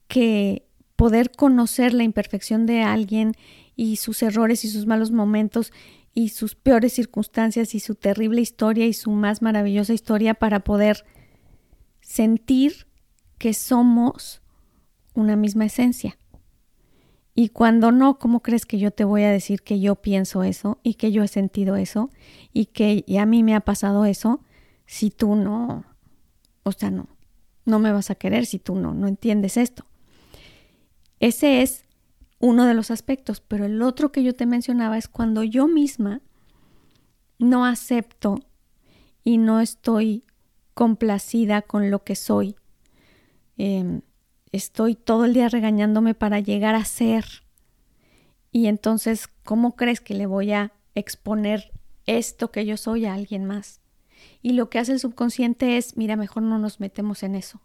que 0.07 0.67
poder 0.95 1.33
conocer 1.33 1.93
la 1.93 2.05
imperfección 2.05 2.65
de 2.65 2.83
alguien 2.83 3.33
y 3.75 3.97
sus 3.97 4.23
errores 4.23 4.65
y 4.65 4.69
sus 4.69 4.87
malos 4.87 5.11
momentos 5.11 5.73
y 6.15 6.29
sus 6.31 6.55
peores 6.55 6.93
circunstancias 6.93 7.75
y 7.75 7.81
su 7.81 7.97
terrible 7.97 8.41
historia 8.41 8.87
y 8.87 8.93
su 8.93 9.11
más 9.11 9.43
maravillosa 9.43 9.93
historia 9.93 10.35
para 10.35 10.61
poder 10.61 11.05
sentir 12.17 12.87
que 13.37 13.53
somos 13.53 14.41
una 15.13 15.37
misma 15.37 15.67
esencia. 15.67 16.17
Y 17.35 17.51
cuando 17.51 17.93
no, 17.93 18.19
¿cómo 18.19 18.41
crees 18.41 18.65
que 18.65 18.79
yo 18.79 18.91
te 18.91 19.05
voy 19.05 19.23
a 19.23 19.31
decir 19.31 19.61
que 19.61 19.81
yo 19.81 19.97
pienso 19.97 20.43
eso 20.43 20.79
y 20.83 20.95
que 20.95 21.13
yo 21.13 21.23
he 21.23 21.29
sentido 21.29 21.77
eso 21.77 22.09
y 22.55 22.67
que 22.67 23.05
a 23.21 23.27
mí 23.27 23.43
me 23.43 23.55
ha 23.55 23.61
pasado 23.61 24.07
eso 24.07 24.41
si 24.87 25.11
tú 25.11 25.35
no, 25.35 25.85
o 26.63 26.73
sea, 26.73 26.91
no, 26.91 27.07
no 27.67 27.79
me 27.79 27.93
vas 27.93 28.11
a 28.11 28.15
querer 28.15 28.47
si 28.47 28.59
tú 28.59 28.77
no, 28.77 28.95
no 28.95 29.09
entiendes 29.09 29.59
esto? 29.59 29.85
Ese 31.21 31.61
es 31.61 31.85
uno 32.39 32.65
de 32.65 32.73
los 32.73 32.91
aspectos, 32.91 33.41
pero 33.41 33.67
el 33.67 33.83
otro 33.83 34.11
que 34.11 34.23
yo 34.23 34.35
te 34.35 34.47
mencionaba 34.47 34.97
es 34.97 35.09
cuando 35.09 35.43
yo 35.43 35.69
misma 35.69 36.23
no 37.39 37.67
acepto 37.67 38.41
y 39.23 39.37
no 39.37 39.61
estoy 39.61 40.25
complacida 40.77 41.63
con 41.63 41.91
lo 41.91 42.05
que 42.05 42.15
soy. 42.15 42.55
Em, 43.57 44.03
estoy 44.53 44.95
todo 44.95 45.25
el 45.25 45.33
día 45.33 45.49
regañándome 45.49 46.13
para 46.13 46.39
llegar 46.39 46.75
a 46.75 46.85
ser. 46.85 47.25
Y 48.53 48.67
entonces, 48.67 49.27
¿cómo 49.43 49.75
crees 49.75 50.03
que 50.03 50.13
le 50.13 50.27
voy 50.27 50.53
a 50.53 50.75
exponer 50.95 51.73
esto 52.05 52.53
que 52.53 52.67
yo 52.67 52.77
soy 52.77 53.07
a 53.07 53.15
alguien 53.15 53.47
más? 53.47 53.81
Y 54.43 54.53
lo 54.53 54.69
que 54.69 54.79
hace 54.79 54.93
el 54.93 55.01
subconsciente 55.01 55.79
es, 55.79 55.97
mira, 55.97 56.15
mejor 56.15 56.43
no 56.43 56.59
nos 56.59 56.79
metemos 56.79 57.23
en 57.23 57.37
eso. 57.37 57.63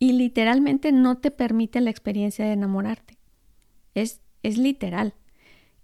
Y 0.00 0.10
literalmente 0.14 0.90
no 0.90 1.18
te 1.18 1.30
permite 1.30 1.80
la 1.80 1.90
experiencia 1.90 2.44
de 2.44 2.52
enamorarte. 2.52 3.16
Es, 3.94 4.22
es 4.42 4.58
literal. 4.58 5.14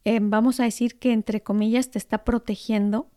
Eh, 0.05 0.19
vamos 0.21 0.59
a 0.59 0.65
decir 0.65 0.99
que 0.99 1.13
entre 1.13 1.45
comillas 1.45 1.93
te 1.93 1.99
está 1.99 2.25
protegiendo 2.25 3.09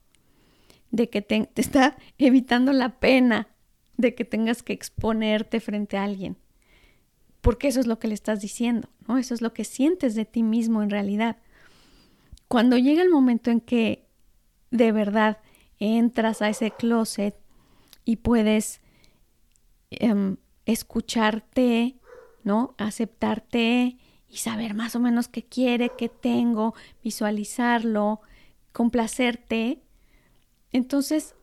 de 0.91 1.09
que 1.09 1.21
te 1.21 1.49
está 1.55 1.97
evitando 2.17 2.73
la 2.73 2.99
pena 2.99 3.47
de 3.97 4.15
que 4.15 4.25
tengas 4.25 4.63
que 4.63 4.73
exponerte 4.73 5.59
frente 5.59 5.97
a 5.97 6.03
alguien 6.03 6.37
porque 7.47 7.69
eso 7.69 7.79
es 7.79 7.87
lo 7.87 7.97
que 7.97 8.09
le 8.09 8.13
estás 8.13 8.41
diciendo, 8.41 8.89
¿no? 9.07 9.17
Eso 9.17 9.33
es 9.33 9.41
lo 9.41 9.53
que 9.53 9.63
sientes 9.63 10.15
de 10.15 10.25
ti 10.25 10.43
mismo 10.43 10.83
en 10.83 10.89
realidad. 10.89 11.37
Cuando 12.49 12.77
llega 12.77 13.01
el 13.01 13.09
momento 13.09 13.51
en 13.51 13.61
que 13.61 14.05
de 14.69 14.91
verdad 14.91 15.37
entras 15.79 16.41
a 16.41 16.49
ese 16.49 16.71
closet 16.71 17.35
y 18.03 18.17
puedes 18.17 18.81
em, 19.91 20.35
escucharte, 20.65 21.95
¿no? 22.43 22.75
Aceptarte 22.77 23.95
y 24.27 24.37
saber 24.37 24.73
más 24.73 24.97
o 24.97 24.99
menos 24.99 25.29
qué 25.29 25.43
quiere, 25.43 25.91
qué 25.97 26.09
tengo, 26.09 26.75
visualizarlo, 27.01 28.19
complacerte, 28.73 29.83
entonces 30.77 31.35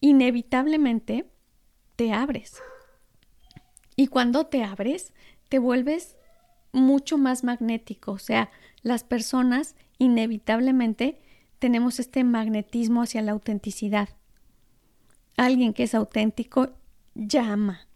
inevitablemente 0.00 1.28
te 1.96 2.12
abres. 2.12 2.62
Y 3.96 4.06
cuando 4.06 4.46
te 4.46 4.62
abres, 4.62 5.12
te 5.48 5.58
vuelves 5.58 6.16
mucho 6.72 7.18
más 7.18 7.42
magnético. 7.42 8.12
O 8.12 8.18
sea, 8.18 8.50
las 8.82 9.02
personas 9.02 9.74
inevitablemente 9.98 11.18
tenemos 11.58 11.98
este 11.98 12.22
magnetismo 12.22 13.02
hacia 13.02 13.22
la 13.22 13.32
autenticidad. 13.32 14.10
Alguien 15.36 15.72
que 15.72 15.82
es 15.82 15.94
auténtico 15.94 16.70
llama. 17.14 17.88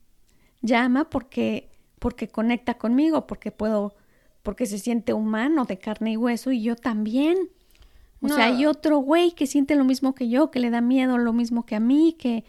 Llama 0.61 1.09
porque 1.11 1.71
porque 2.01 2.27
conecta 2.27 2.75
conmigo, 2.75 3.29
porque 3.29 3.53
puedo 3.53 3.95
porque 4.43 4.67
se 4.67 4.81
siente 4.81 5.13
humano 5.13 5.65
de 5.65 5.79
carne 5.79 6.13
y 6.13 6.17
hueso 6.17 6.51
y 6.51 6.63
yo 6.63 6.75
también. 6.75 7.39
O 8.23 8.29
sea, 8.29 8.45
hay 8.47 8.67
otro 8.67 8.99
güey 8.99 9.33
que 9.33 9.47
siente 9.47 9.75
lo 9.75 9.85
mismo 9.85 10.15
que 10.15 10.29
yo, 10.29 10.51
que 10.51 10.61
le 10.61 10.71
da 10.71 10.81
miedo 10.81 11.19
lo 11.19 11.33
mismo 11.33 11.67
que 11.67 11.75
a 11.75 11.81
mí, 11.81 12.17
que 12.19 12.45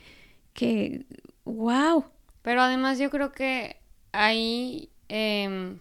que 0.53 1.05
wow. 1.45 2.05
Pero 2.43 2.61
además 2.61 2.99
yo 2.99 3.09
creo 3.09 3.31
que 3.31 3.77
ahí 4.11 4.89
eh, 5.09 5.77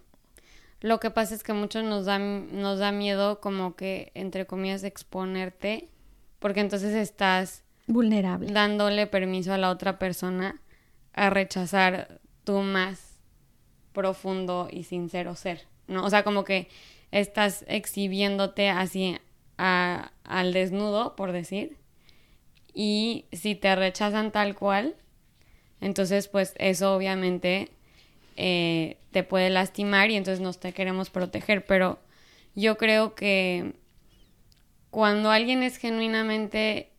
lo 0.83 0.99
que 0.99 1.11
pasa 1.11 1.35
es 1.35 1.45
que 1.45 1.53
muchos 1.53 1.85
nos 1.85 2.07
da, 2.07 2.19
nos 2.19 2.81
da 2.81 2.91
miedo 2.91 3.41
como 3.41 3.77
que, 3.77 4.11
entre 4.15 4.47
comillas, 4.47 4.83
exponerte, 4.83 5.89
porque 6.41 6.61
entonces 6.61 6.93
estás 6.95 7.63
vulnerable, 7.87 8.53
dándole 8.53 9.07
permiso 9.07 9.53
a 9.53 9.59
la 9.59 9.71
otra 9.71 10.01
persona 10.01 10.61
a 11.13 11.31
rechazar 11.31 12.21
tu 12.43 12.59
más 12.63 13.21
profundo 13.93 14.69
y 14.73 14.83
sincero 14.85 15.37
ser, 15.37 15.69
¿no? 15.87 16.05
O 16.05 16.11
sea, 16.11 16.25
como 16.25 16.43
que 16.43 16.69
estás 17.13 17.65
exhibiéndote 17.69 18.69
así 18.69 19.19
al 19.57 20.53
desnudo, 20.53 21.15
por 21.17 21.33
decir, 21.33 21.77
y 22.75 23.27
si 23.33 23.55
te 23.55 23.75
rechazan 23.77 24.33
tal 24.33 24.55
cual, 24.55 24.97
entonces 25.81 26.29
pues 26.29 26.55
eso 26.59 26.95
obviamente 26.95 27.71
eh, 28.37 28.99
te 29.11 29.23
puede 29.25 29.51
lastimar 29.51 30.11
y 30.11 30.17
entonces 30.17 30.41
nos 30.41 30.59
te 30.59 30.73
queremos 30.73 31.11
proteger. 31.11 31.65
Pero 31.67 31.99
yo 32.55 32.77
creo 32.77 33.15
que 33.15 33.75
cuando 34.91 35.31
alguien 35.31 35.63
es 35.63 35.77
genuinamente 35.77 36.93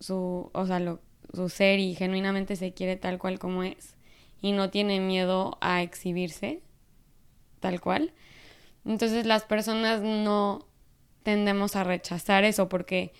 su, 0.00 0.50
o 0.52 0.66
sea, 0.66 0.98
su 1.32 1.48
ser 1.48 1.78
y 1.78 1.94
genuinamente 1.94 2.56
se 2.56 2.72
quiere 2.72 2.96
tal 2.96 3.18
cual 3.18 3.38
como 3.38 3.62
es 3.62 3.94
y 4.40 4.52
no 4.52 4.70
tiene 4.70 5.00
miedo 5.00 5.58
a 5.60 5.82
exhibirse 5.82 6.60
tal 7.60 7.80
cual, 7.80 8.12
entonces 8.84 9.24
las 9.24 9.44
personas 9.44 10.02
no 10.02 10.66
tendemos 11.22 11.76
a 11.76 11.84
rechazar 11.84 12.44
eso 12.44 12.68
porque, 12.68 13.12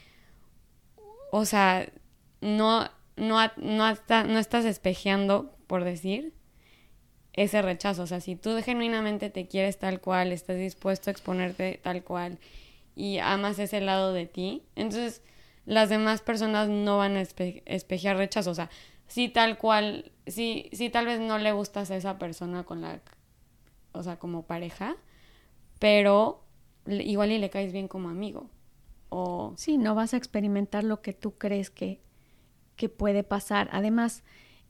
o 1.30 1.44
sea, 1.44 1.88
no, 2.40 2.88
no, 3.16 3.38
no, 3.56 3.94
no 4.06 4.38
estás 4.38 4.64
espejeando, 4.64 5.56
por 5.66 5.84
decir, 5.84 6.34
ese 7.32 7.62
rechazo. 7.62 8.02
O 8.02 8.06
sea, 8.06 8.20
si 8.20 8.36
tú 8.36 8.56
genuinamente 8.62 9.30
te 9.30 9.46
quieres 9.46 9.78
tal 9.78 10.00
cual, 10.00 10.32
estás 10.32 10.56
dispuesto 10.58 11.10
a 11.10 11.12
exponerte 11.12 11.80
tal 11.82 12.02
cual 12.04 12.38
y 12.94 13.18
amas 13.18 13.58
ese 13.58 13.80
lado 13.80 14.12
de 14.12 14.26
ti, 14.26 14.62
entonces 14.76 15.22
las 15.64 15.88
demás 15.88 16.20
personas 16.20 16.68
no 16.68 16.98
van 16.98 17.16
a 17.16 17.22
espejear 17.22 18.16
rechazo. 18.16 18.50
O 18.50 18.54
sea, 18.54 18.70
si 19.06 19.28
tal 19.28 19.58
cual, 19.58 20.12
si, 20.26 20.68
si 20.72 20.90
tal 20.90 21.06
vez 21.06 21.20
no 21.20 21.38
le 21.38 21.52
gustas 21.52 21.90
a 21.90 21.96
esa 21.96 22.18
persona 22.18 22.64
con 22.64 22.80
la, 22.80 23.00
o 23.92 24.02
sea, 24.02 24.18
como 24.18 24.42
pareja, 24.42 24.96
pero 25.78 26.44
igual 26.86 27.32
y 27.32 27.38
le 27.38 27.50
caes 27.50 27.72
bien 27.72 27.88
como 27.88 28.08
amigo. 28.08 28.50
O... 29.08 29.54
Sí, 29.56 29.78
no 29.78 29.94
vas 29.94 30.14
a 30.14 30.16
experimentar 30.16 30.84
lo 30.84 31.02
que 31.02 31.12
tú 31.12 31.36
crees 31.36 31.70
que, 31.70 32.00
que 32.76 32.88
puede 32.88 33.24
pasar. 33.24 33.68
Además, 33.72 34.24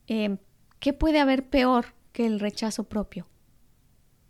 eh, 0.09 0.37
¿qué 0.81 0.93
puede 0.93 1.21
haber 1.21 1.49
peor 1.49 1.87
que 2.13 2.27
el 2.27 2.41
rechazo 2.41 2.85
propio, 2.85 3.27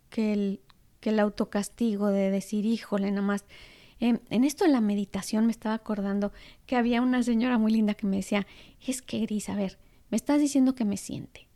que 0.09 0.33
el, 0.33 0.61
que 0.99 1.09
el 1.09 1.19
autocastigo 1.19 2.07
de 2.07 2.31
decir, 2.31 2.65
híjole, 2.65 3.11
nada 3.11 3.21
más. 3.21 3.45
Em, 3.99 4.19
en 4.29 4.43
esto 4.43 4.65
de 4.65 4.71
la 4.71 4.81
meditación 4.81 5.45
me 5.45 5.51
estaba 5.51 5.75
acordando 5.75 6.31
que 6.65 6.75
había 6.75 7.01
una 7.01 7.23
señora 7.23 7.57
muy 7.57 7.71
linda 7.71 7.93
que 7.93 8.07
me 8.07 8.17
decía, 8.17 8.47
es 8.85 9.01
que 9.01 9.19
Gris, 9.19 9.49
a 9.49 9.55
ver, 9.55 9.77
me 10.09 10.17
estás 10.17 10.39
diciendo 10.39 10.75
que 10.75 10.85
me 10.85 10.97
siente 10.97 11.47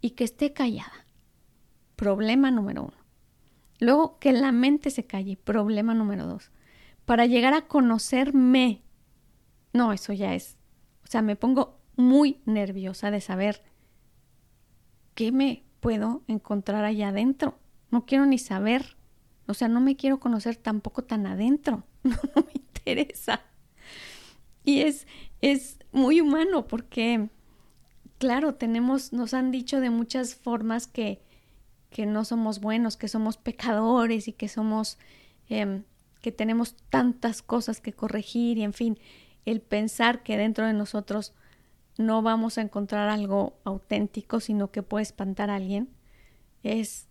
y 0.00 0.10
que 0.10 0.24
esté 0.24 0.52
callada. 0.52 1.06
Problema 1.96 2.50
número 2.50 2.82
uno. 2.84 3.03
Luego 3.80 4.18
que 4.18 4.32
la 4.32 4.52
mente 4.52 4.90
se 4.90 5.04
calle. 5.04 5.36
Problema 5.36 5.94
número 5.94 6.26
dos. 6.26 6.50
Para 7.04 7.26
llegar 7.26 7.54
a 7.54 7.66
conocerme. 7.66 8.82
No, 9.72 9.92
eso 9.92 10.12
ya 10.12 10.34
es. 10.34 10.56
O 11.04 11.06
sea, 11.06 11.22
me 11.22 11.36
pongo 11.36 11.80
muy 11.96 12.40
nerviosa 12.46 13.10
de 13.10 13.20
saber 13.20 13.62
¿qué 15.14 15.32
me 15.32 15.64
puedo 15.80 16.22
encontrar 16.26 16.84
allá 16.84 17.08
adentro? 17.08 17.58
No 17.90 18.04
quiero 18.04 18.26
ni 18.26 18.38
saber. 18.38 18.96
O 19.46 19.54
sea, 19.54 19.68
no 19.68 19.80
me 19.80 19.96
quiero 19.96 20.20
conocer 20.20 20.56
tampoco 20.56 21.04
tan 21.04 21.26
adentro. 21.26 21.84
No, 22.04 22.18
me 22.34 22.52
interesa. 22.54 23.40
Y 24.62 24.80
es, 24.80 25.06
es 25.40 25.78
muy 25.90 26.20
humano 26.20 26.66
porque, 26.66 27.30
claro, 28.18 28.56
tenemos, 28.56 29.14
nos 29.14 29.32
han 29.32 29.50
dicho 29.50 29.80
de 29.80 29.88
muchas 29.88 30.34
formas 30.34 30.86
que, 30.86 31.22
que 31.94 32.06
no 32.06 32.24
somos 32.24 32.58
buenos, 32.58 32.96
que 32.96 33.06
somos 33.06 33.36
pecadores 33.36 34.26
y 34.26 34.32
que 34.32 34.48
somos, 34.48 34.98
em, 35.48 35.84
que 36.20 36.32
tenemos 36.32 36.74
tantas 36.90 37.40
cosas 37.40 37.80
que 37.80 37.92
corregir 37.92 38.58
y 38.58 38.64
en 38.64 38.72
fin, 38.72 38.98
el 39.44 39.60
pensar 39.60 40.24
que 40.24 40.36
dentro 40.36 40.66
de 40.66 40.72
nosotros 40.72 41.34
no 41.96 42.20
vamos 42.20 42.58
a 42.58 42.62
encontrar 42.62 43.08
algo 43.08 43.60
auténtico, 43.62 44.40
sino 44.40 44.72
que 44.72 44.82
puede 44.82 45.04
espantar 45.04 45.50
a 45.50 45.54
alguien, 45.54 45.88
es, 46.64 47.06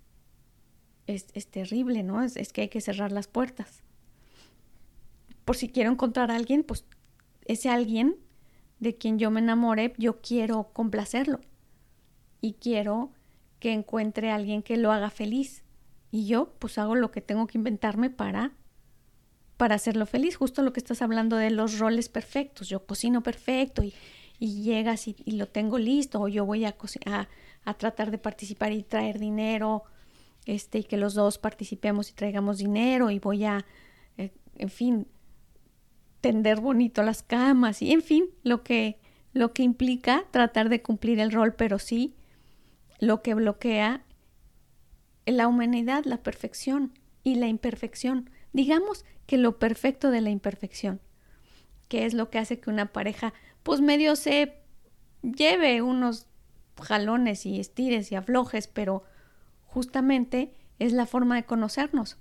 es, 1.08 1.48
terrible, 1.48 2.04
¿no? 2.04 2.22
Es, 2.22 2.36
es, 2.36 2.52
que 2.52 2.63
hay 2.63 2.69
que 2.69 2.82
cerrar 2.82 3.13
las 3.13 3.30
puertas. 3.30 3.84
Por 5.46 5.56
si 5.56 5.69
quiero 5.69 5.91
encontrar 5.91 6.30
a 6.30 6.36
alguien, 6.36 6.62
pues 6.65 6.84
ese 7.46 7.69
alguien 7.69 8.17
de 8.82 8.98
quien 8.98 9.17
yo 9.17 9.32
me 9.32 9.39
enamore, 9.39 9.93
yo 9.98 10.19
quiero 10.19 10.74
complacerlo 10.74 11.39
y 12.41 12.56
quiero 12.56 13.13
que 13.63 13.71
encuentre 13.71 14.30
alguien 14.30 14.62
que 14.62 14.76
lo 14.76 14.91
haga 14.91 15.10
feliz. 15.10 15.63
Y 16.12 16.26
yo 16.28 16.54
pues 16.60 16.78
hago 16.78 16.95
lo 16.95 17.12
que 17.12 17.21
tengo 17.21 17.47
que 17.47 17.58
inventarme 17.58 18.10
para 18.10 18.52
para 19.56 19.76
hacerlo 19.76 20.06
feliz, 20.06 20.36
justo 20.36 20.62
lo 20.62 20.73
que 20.73 20.82
estás 20.82 21.02
hablando 21.02 21.38
de 21.38 21.49
los 21.49 21.80
roles 21.80 22.10
perfectos. 22.10 22.67
Yo 22.67 22.86
cocino 22.86 23.23
perfecto 23.23 23.82
y 23.82 23.93
y 24.43 24.63
llegas 24.63 25.08
y, 25.08 25.15
lo 25.32 25.47
tengo 25.47 25.78
listo, 25.78 26.19
o 26.19 26.28
yo 26.28 26.45
voy 26.45 26.65
a, 26.65 26.76
a, 27.06 27.30
a, 27.63 27.73
tratar 27.76 28.12
de 28.12 28.17
participar 28.17 28.73
y 28.73 28.84
traer 28.84 29.17
dinero, 29.17 29.84
este, 30.45 30.80
y 30.80 30.84
que 30.84 30.97
los 30.97 31.13
dos 31.13 31.38
participemos 31.38 32.10
y 32.10 32.13
traigamos 32.13 32.58
dinero 32.58 33.10
y 33.10 33.19
voy 33.19 33.45
a, 33.45 33.65
eh, 34.17 34.32
en 34.58 34.69
fin, 34.69 35.08
tender 36.19 36.60
bonito 36.60 37.04
las 37.04 37.23
camas 37.23 37.82
y 37.82 37.93
en 37.93 38.02
fin, 38.02 38.26
lo 38.43 38.63
que, 38.63 38.99
lo 39.32 39.54
que 39.54 39.63
implica 39.63 40.26
tratar 40.32 40.67
de 40.67 40.82
cumplir 40.82 41.21
el 41.21 41.32
rol, 41.32 41.54
pero 41.54 41.80
sí 41.80 42.13
lo 42.99 43.21
que 43.21 43.34
bloquea 43.34 44.03
la 45.25 45.47
humanidad, 45.47 46.06
la 46.06 46.17
perfección 46.17 46.93
y 47.23 47.36
la 47.36 47.47
imperfección. 47.47 48.29
Digamos 48.51 49.06
que 49.25 49.38
lo 49.38 49.60
perfecto 49.60 50.12
de 50.12 50.21
la 50.21 50.29
imperfección, 50.29 51.01
que 51.88 52.06
es 52.06 52.13
lo 52.13 52.29
que 52.29 52.39
hace 52.39 52.60
que 52.60 52.69
una 52.69 52.91
pareja 52.91 53.34
pues 53.63 53.79
medio 53.79 54.15
se 54.15 54.53
lleve 55.21 55.82
unos 55.82 56.27
jalones 56.82 57.45
y 57.45 57.60
estires 57.60 58.12
y 58.12 58.15
aflojes, 58.15 58.67
pero 58.67 59.03
justamente 59.65 60.53
es 60.79 60.91
la 60.91 61.06
forma 61.06 61.36
de 61.36 61.45
conocernos. 61.45 62.17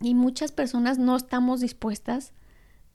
Y 0.00 0.14
muchas 0.14 0.52
personas 0.52 0.98
no 0.98 1.16
estamos 1.16 1.60
dispuestas 1.60 2.32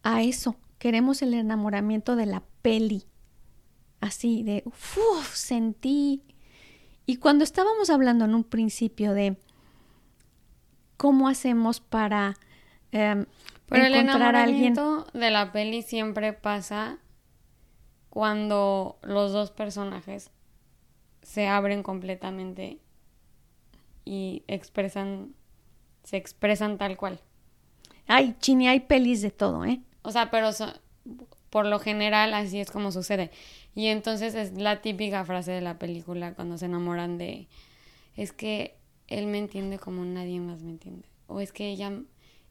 a 0.04 0.24
eso. 0.24 0.56
Queremos 0.80 1.22
el 1.22 1.34
enamoramiento 1.34 2.15
de 2.15 2.26
la 2.26 2.44
peli. 2.62 3.06
Así 4.00 4.44
de, 4.44 4.63
uff, 4.65 5.36
sentí. 5.36 6.24
Y 7.06 7.18
cuando 7.18 7.44
estábamos 7.44 7.89
hablando 7.89 8.26
en 8.26 8.36
un 8.36 8.44
principio 8.44 9.13
de 9.13 9.38
cómo 10.98 11.28
hacemos 11.28 11.80
para 11.80 12.36
eh, 12.91 13.26
Pero 13.68 13.86
el 13.86 13.96
enamoramiento 13.96 15.06
de 15.13 15.32
la 15.32 15.52
peli 15.52 15.82
siempre 15.82 16.34
pasa 16.34 16.98
cuando 18.10 18.98
los 19.02 19.34
dos 19.34 19.52
personajes 19.52 20.32
se 21.22 21.48
abren 21.48 21.84
completamente 21.84 22.80
y 24.06 24.44
expresan, 24.48 25.34
se 26.04 26.18
expresan 26.18 26.78
tal 26.78 26.96
cual. 26.96 27.20
Ay, 28.08 28.36
Chini, 28.39 28.68
hay 28.68 28.82
pelis 28.82 29.22
de 29.22 29.32
todo, 29.32 29.65
¿eh? 29.65 29.82
O 30.04 30.12
sea, 30.12 30.30
pero 30.30 30.52
por 31.56 31.68
lo 31.68 31.80
general 31.80 32.34
así 32.34 32.60
es 32.60 32.70
como 32.70 32.91
sucede. 32.91 33.32
Y 33.76 33.88
entonces 33.88 34.36
es 34.36 34.52
la 34.58 34.82
típica 34.82 35.24
frase 35.24 35.54
de 35.54 35.62
la 35.62 35.80
película 35.80 36.34
cuando 36.34 36.58
se 36.58 36.65
enamoran 36.65 37.18
de, 37.18 37.48
es 38.18 38.34
que 38.34 38.76
él 39.08 39.28
me 39.28 39.38
entiende 39.38 39.80
como 39.80 40.04
nadie 40.04 40.41
más 40.41 40.63
me 40.63 40.72
entiende. 40.72 41.08
O 41.28 41.39
es 41.39 41.54
que 41.54 41.70
ella, 41.70 41.94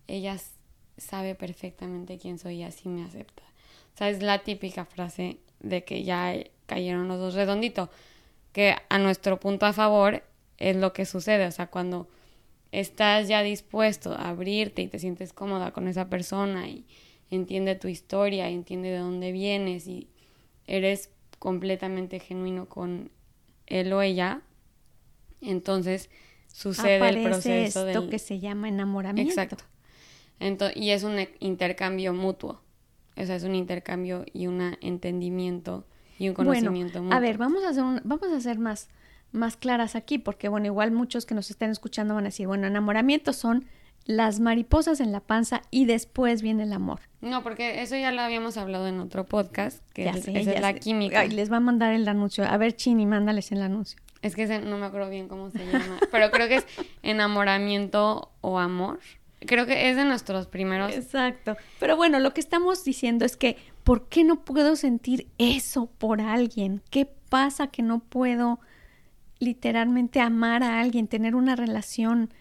ella 0.07 0.39
sabe 0.97 1.35
perfectamente 1.35 2.17
quién 2.17 2.39
soy 2.39 2.61
y 2.61 2.63
así 2.63 2.89
me 2.89 3.05
acepta. 3.05 3.43
O 3.95 3.99
sea, 3.99 4.09
es 4.09 4.23
la 4.23 4.39
típica 4.43 4.87
frase 4.87 5.37
de 5.61 5.85
que 5.85 6.03
ya 6.03 6.35
cayeron 6.65 7.07
los 7.07 7.19
dos 7.19 7.35
redondito 7.35 7.91
que 8.55 8.75
a 8.89 8.97
nuestro 8.97 9.39
punto 9.39 9.67
a 9.67 9.75
favor 9.75 10.23
es 10.57 10.77
lo 10.77 10.95
que 10.95 11.05
sucede, 11.05 11.47
o 11.47 11.53
sea, 11.53 11.67
cuando 11.67 12.09
estás 12.73 13.29
ya 13.29 13.43
dispuesto 13.43 14.15
a 14.15 14.31
abrirte 14.31 14.81
y 14.81 14.89
te 14.89 14.99
sientes 14.99 15.35
cómoda 15.35 15.73
con 15.73 15.89
esa 15.89 16.09
persona 16.09 16.69
y 16.69 16.87
entiende 17.35 17.75
tu 17.75 17.89
historia, 17.89 18.49
entiende 18.49 18.89
de 18.89 18.99
dónde 18.99 19.33
vienes 19.33 19.87
y 19.87 20.09
eres 20.67 21.11
completamente 21.39 22.21
genuino 22.21 22.67
con 22.67 23.11
él 23.67 23.93
o 23.93 24.03
ella, 24.03 24.43
entonces 25.41 26.11
sucede 26.49 27.09
el 27.09 27.23
proceso 27.23 27.87
esto 27.87 28.09
que 28.09 28.19
se 28.19 28.41
llama 28.41 28.69
enamoramiento. 28.69 29.31
Exacto. 29.31 29.65
Entonces, 30.41 30.77
y 30.77 30.91
es 30.91 31.03
un 31.05 31.17
intercambio 31.41 32.13
mutuo. 32.13 32.61
O 33.17 33.25
sea, 33.25 33.37
es 33.37 33.45
un 33.45 33.55
intercambio 33.55 34.25
y 34.33 34.47
un 34.47 34.77
entendimiento 34.81 35.87
y 36.19 36.29
un 36.29 36.35
conocimiento 36.35 37.01
bueno, 37.01 37.15
A 37.15 37.21
ver, 37.21 37.39
vamos 37.39 37.65
a 37.65 37.71
hacer 37.71 37.85
vamos 38.05 38.33
a 38.33 38.41
ser 38.41 38.59
más, 38.59 38.89
más 39.33 39.57
claras 39.57 39.95
aquí, 39.95 40.19
porque 40.19 40.49
bueno, 40.49 40.67
igual 40.67 40.91
muchos 40.91 41.27
que 41.27 41.35
nos 41.35 41.51
estén 41.51 41.71
escuchando 41.71 42.15
van 42.15 42.25
a 42.25 42.29
decir, 42.29 42.47
bueno, 42.47 42.67
enamoramiento 42.67 43.33
son 43.33 43.67
las 44.07 44.41
mariposas 44.41 45.01
en 45.01 45.13
la 45.13 45.21
panza 45.21 45.63
y 45.71 45.87
después 45.87 46.43
viene 46.43 46.65
el 46.65 46.73
amor. 46.73 47.01
No, 47.21 47.43
porque 47.43 47.83
eso 47.83 47.97
ya 47.97 48.13
lo 48.13 48.21
habíamos 48.21 48.57
hablado 48.57 48.87
en 48.87 49.01
otro 49.01 49.25
podcast, 49.25 49.83
que 49.93 50.09
es, 50.09 50.27
la 50.61 50.75
química. 50.75 51.21
Ay, 51.21 51.31
les 51.31 51.51
va 51.51 51.57
a 51.57 51.61
mandar 51.61 51.95
el 51.95 52.07
anuncio. 52.07 52.45
A 52.45 52.57
ver, 52.57 52.77
Chini, 52.77 53.07
mándales 53.07 53.51
el 53.53 53.63
anuncio. 53.63 53.99
Es 54.21 54.35
que 54.35 54.47
no 54.61 54.79
me 54.79 54.87
acuerdo 54.87 55.11
bien 55.11 55.29
cómo 55.29 55.51
se 55.51 55.65
llama, 55.67 55.99
pero 56.11 56.31
creo 56.31 56.49
que 56.49 56.57
es 56.57 56.67
enamoramiento 57.03 58.31
o 58.41 58.59
amor. 58.59 58.99
Creo 59.41 59.67
que 59.67 59.91
es 59.91 59.97
de 59.97 60.05
nuestros 60.05 60.47
primeros. 60.47 60.93
Exacto. 60.95 61.57
Pero 61.79 61.97
bueno, 61.97 62.19
lo 62.21 62.33
que 62.33 62.41
estamos 62.41 62.85
diciendo 62.85 63.25
es 63.25 63.37
que, 63.37 63.59
¿por 63.85 64.09
qué 64.09 64.25
no 64.25 64.45
puedo 64.45 64.77
sentir 64.77 65.29
eso 65.37 65.87
por 65.99 66.21
alguien? 66.21 66.83
¿Qué 66.91 67.07
pasa 67.29 67.67
que 67.67 67.83
no 67.83 67.99
puedo 67.99 68.61
literalmente 69.39 70.21
amar 70.21 70.63
a 70.63 70.81
alguien, 70.81 71.09
tener 71.09 71.35
una 71.35 71.57
relación 71.57 72.33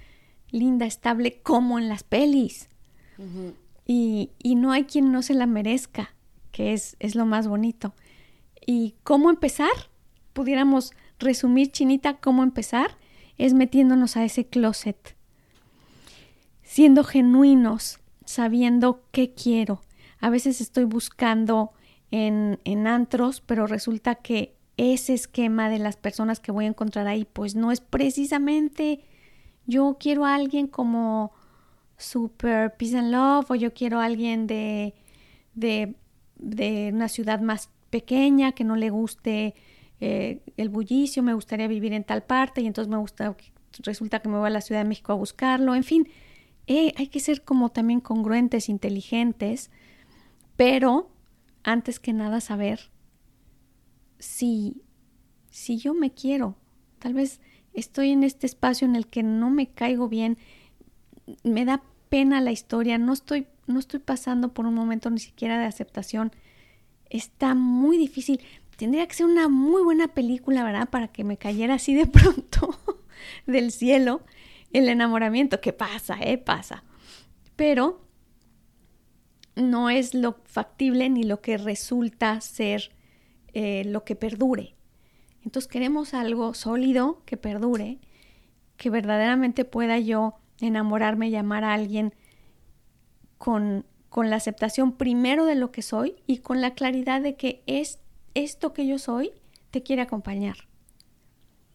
linda, 0.53 0.85
estable, 0.85 1.41
como 1.43 1.77
en 1.77 1.89
las 1.89 2.03
pelis? 2.03 2.69
y, 3.85 4.31
y, 4.41 4.55
no 4.55 4.71
hay 4.71 4.85
quien 4.85 5.11
no 5.11 5.21
se 5.21 5.33
la 5.33 5.45
merezca, 5.45 6.15
que 6.51 6.73
es, 6.73 6.95
es 6.99 7.15
lo 7.15 7.25
más 7.25 7.47
bonito. 7.47 7.93
¿Y 8.65 8.95
cómo 9.03 9.29
empezar? 9.29 9.89
Pudiéramos 10.31 10.93
resumir, 11.19 11.71
Chinita, 11.71 12.15
cómo 12.15 12.43
empezar, 12.43 12.97
es 13.37 13.53
metiéndonos 13.53 14.15
a 14.15 14.23
ese 14.23 14.45
closet 14.47 15.15
siendo 16.73 17.03
genuinos, 17.03 17.99
sabiendo 18.25 19.03
qué 19.11 19.35
quiero. 19.35 19.83
A 20.19 20.31
veces 20.31 20.59
estoy 20.59 20.85
buscando 20.85 21.71
en, 22.09 22.59
en 22.63 22.87
antros, 22.87 23.41
pero 23.41 23.67
resulta 23.67 24.15
que 24.15 24.55
ese 24.77 25.13
esquema 25.13 25.69
de 25.69 25.77
las 25.77 25.97
personas 25.97 26.39
que 26.39 26.51
voy 26.51 26.65
a 26.65 26.69
encontrar 26.69 27.05
ahí, 27.05 27.25
pues 27.31 27.53
no 27.53 27.71
es 27.71 27.79
precisamente 27.79 29.03
yo 29.65 29.97
quiero 29.99 30.25
a 30.25 30.35
alguien 30.35 30.67
como 30.67 31.31
super 31.97 32.75
peace 32.77 32.97
and 32.97 33.11
love 33.11 33.49
o 33.49 33.55
yo 33.55 33.73
quiero 33.73 33.99
a 33.99 34.05
alguien 34.05 34.47
de, 34.47 34.93
de, 35.53 35.95
de 36.35 36.91
una 36.93 37.07
ciudad 37.07 37.39
más 37.41 37.69
pequeña 37.89 38.53
que 38.53 38.63
no 38.63 38.75
le 38.75 38.89
guste 38.89 39.55
eh, 39.99 40.41
el 40.57 40.69
bullicio, 40.69 41.23
me 41.23 41.33
gustaría 41.33 41.67
vivir 41.67 41.93
en 41.93 42.03
tal 42.03 42.23
parte 42.23 42.61
y 42.61 42.67
entonces 42.67 42.89
me 42.89 42.97
gusta, 42.97 43.35
resulta 43.79 44.19
que 44.19 44.29
me 44.29 44.37
voy 44.37 44.47
a 44.47 44.49
la 44.49 44.61
Ciudad 44.61 44.81
de 44.81 44.89
México 44.89 45.13
a 45.13 45.15
buscarlo, 45.15 45.75
en 45.75 45.83
fin, 45.83 46.09
eh, 46.67 46.93
hay 46.97 47.07
que 47.07 47.19
ser 47.19 47.43
como 47.43 47.69
también 47.69 47.99
congruentes, 47.99 48.67
inteligentes, 48.67 49.69
pero 50.57 51.09
antes 51.63 51.99
que 51.99 52.13
nada 52.13 52.41
saber 52.41 52.91
si, 54.19 54.81
si 55.49 55.77
yo 55.77 55.93
me 55.93 56.13
quiero. 56.13 56.55
Tal 56.99 57.13
vez 57.13 57.41
estoy 57.73 58.11
en 58.11 58.23
este 58.23 58.45
espacio 58.45 58.87
en 58.87 58.95
el 58.95 59.07
que 59.07 59.23
no 59.23 59.49
me 59.49 59.67
caigo 59.67 60.07
bien, 60.07 60.37
me 61.43 61.65
da 61.65 61.83
pena 62.09 62.41
la 62.41 62.51
historia, 62.51 62.97
no 62.97 63.13
estoy, 63.13 63.47
no 63.67 63.79
estoy 63.79 63.99
pasando 63.99 64.53
por 64.53 64.65
un 64.65 64.73
momento 64.75 65.09
ni 65.09 65.19
siquiera 65.19 65.59
de 65.59 65.65
aceptación. 65.65 66.31
Está 67.09 67.55
muy 67.55 67.97
difícil. 67.97 68.39
Tendría 68.77 69.07
que 69.07 69.15
ser 69.15 69.25
una 69.25 69.47
muy 69.47 69.83
buena 69.83 70.07
película, 70.09 70.63
¿verdad? 70.63 70.89
Para 70.89 71.07
que 71.07 71.23
me 71.23 71.37
cayera 71.37 71.75
así 71.75 71.93
de 71.93 72.05
pronto 72.07 72.77
del 73.45 73.71
cielo 73.71 74.21
el 74.73 74.89
enamoramiento, 74.89 75.61
que 75.61 75.71
pasa, 75.71 76.17
¿eh? 76.19 76.37
Pasa. 76.37 76.83
Pero 77.55 78.01
no 79.55 79.89
es 79.89 80.13
lo 80.13 80.37
factible 80.45 81.09
ni 81.09 81.23
lo 81.23 81.41
que 81.41 81.57
resulta 81.57 82.41
ser 82.41 82.91
eh, 83.53 83.83
lo 83.85 84.03
que 84.03 84.15
perdure. 84.15 84.75
Entonces 85.43 85.67
queremos 85.69 86.13
algo 86.13 86.53
sólido 86.53 87.21
que 87.25 87.37
perdure, 87.37 87.99
que 88.77 88.89
verdaderamente 88.89 89.65
pueda 89.65 89.99
yo 89.99 90.35
enamorarme 90.61 91.29
y 91.29 91.35
amar 91.35 91.63
a 91.63 91.73
alguien 91.73 92.13
con, 93.37 93.85
con 94.09 94.29
la 94.29 94.37
aceptación 94.37 94.93
primero 94.93 95.45
de 95.45 95.55
lo 95.55 95.71
que 95.71 95.81
soy 95.81 96.15
y 96.27 96.37
con 96.37 96.61
la 96.61 96.73
claridad 96.73 97.21
de 97.21 97.35
que 97.35 97.61
es 97.67 97.99
esto 98.33 98.73
que 98.73 98.87
yo 98.87 98.97
soy 98.97 99.31
te 99.71 99.83
quiere 99.83 100.01
acompañar, 100.01 100.55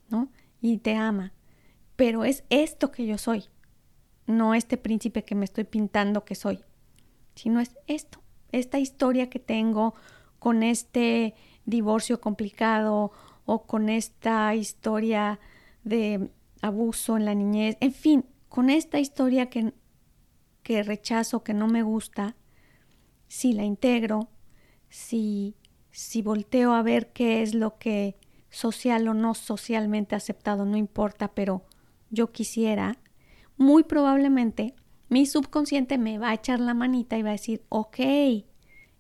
¿no? 0.09 0.29
Y 0.61 0.79
te 0.79 0.95
ama 0.95 1.33
pero 1.99 2.25
es 2.25 2.45
esto 2.49 2.93
que 2.93 3.07
yo 3.07 3.19
soy, 3.19 3.47
no 4.29 4.55
este 4.55 4.77
príncipe 4.77 5.25
que 5.25 5.35
me 5.35 5.45
estoy 5.45 5.65
pintando 5.65 6.25
que 6.25 6.37
soy, 6.37 6.61
sino 7.35 7.59
es 7.59 7.77
esto, 7.89 8.21
esta 8.53 8.79
historia 8.79 9.29
que 9.29 9.41
tengo 9.41 9.97
con 10.39 10.63
este 10.63 11.35
divorcio 11.67 12.21
complicado 12.21 13.11
o 13.51 13.63
con 13.63 13.89
esta 13.89 14.55
historia 14.55 15.41
de 15.83 16.31
abuso 16.61 17.17
en 17.17 17.25
la 17.25 17.35
niñez, 17.35 17.79
en 17.81 17.93
fin, 17.95 18.27
con 18.51 18.69
esta 18.69 19.01
historia 19.01 19.49
que, 19.49 19.73
que 20.63 20.83
rechazo, 20.83 21.43
que 21.43 21.55
no 21.55 21.67
me 21.67 21.83
gusta, 21.83 22.37
si 23.27 23.55
la 23.55 23.65
integro, 23.65 24.29
si, 24.91 25.57
si 25.91 26.21
volteo 26.21 26.75
a 26.75 26.83
ver 26.83 27.11
qué 27.15 27.41
es 27.41 27.55
lo 27.55 27.79
que 27.79 28.19
social 28.51 29.09
o 29.09 29.15
no 29.15 29.33
socialmente 29.33 30.15
aceptado, 30.15 30.67
no 30.67 30.77
importa, 30.77 31.29
pero 31.29 31.65
yo 32.11 32.33
quisiera, 32.33 32.99
muy 33.57 33.83
probablemente 33.83 34.75
mi 35.09 35.25
subconsciente 35.25 35.97
me 35.97 36.19
va 36.19 36.29
a 36.29 36.35
echar 36.35 36.61
la 36.61 36.75
manita 36.75 37.17
y 37.17 37.23
va 37.23 37.31
a 37.31 37.33
decir, 37.33 37.65
ok, 37.71 37.99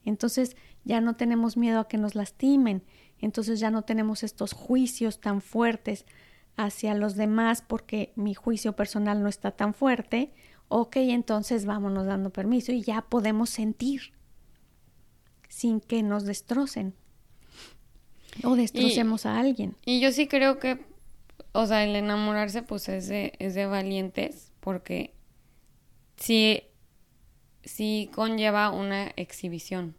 entonces 0.06 0.56
ya 0.84 1.02
no 1.02 1.16
tenemos 1.16 1.58
miedo 1.58 1.80
a 1.80 1.88
que 1.88 1.98
nos 1.98 2.14
lastimen, 2.14 2.82
entonces 3.20 3.60
ya 3.60 3.70
no 3.70 3.82
tenemos 3.82 4.22
estos 4.22 4.52
juicios 4.52 5.20
tan 5.20 5.40
fuertes 5.40 6.06
hacia 6.56 6.94
los 6.94 7.14
demás 7.14 7.62
porque 7.66 8.12
mi 8.16 8.34
juicio 8.34 8.74
personal 8.74 9.22
no 9.22 9.28
está 9.28 9.52
tan 9.52 9.74
fuerte, 9.74 10.32
ok, 10.68 10.96
entonces 10.96 11.64
vámonos 11.66 12.06
dando 12.06 12.30
permiso 12.30 12.72
y 12.72 12.82
ya 12.82 13.02
podemos 13.02 13.50
sentir 13.50 14.12
sin 15.48 15.80
que 15.80 16.02
nos 16.02 16.24
destrocen 16.24 16.94
o 18.44 18.56
destrocemos 18.56 19.26
a 19.26 19.38
alguien. 19.38 19.76
Y 19.84 20.00
yo 20.00 20.12
sí 20.12 20.26
creo 20.26 20.58
que, 20.58 20.84
o 21.52 21.66
sea, 21.66 21.84
el 21.84 21.96
enamorarse 21.96 22.62
pues 22.62 22.88
es 22.88 23.08
de, 23.08 23.32
es 23.38 23.54
de 23.54 23.66
valientes 23.66 24.52
porque 24.60 25.14
sí, 26.16 26.62
sí 27.64 28.10
conlleva 28.14 28.70
una 28.70 29.12
exhibición 29.16 29.94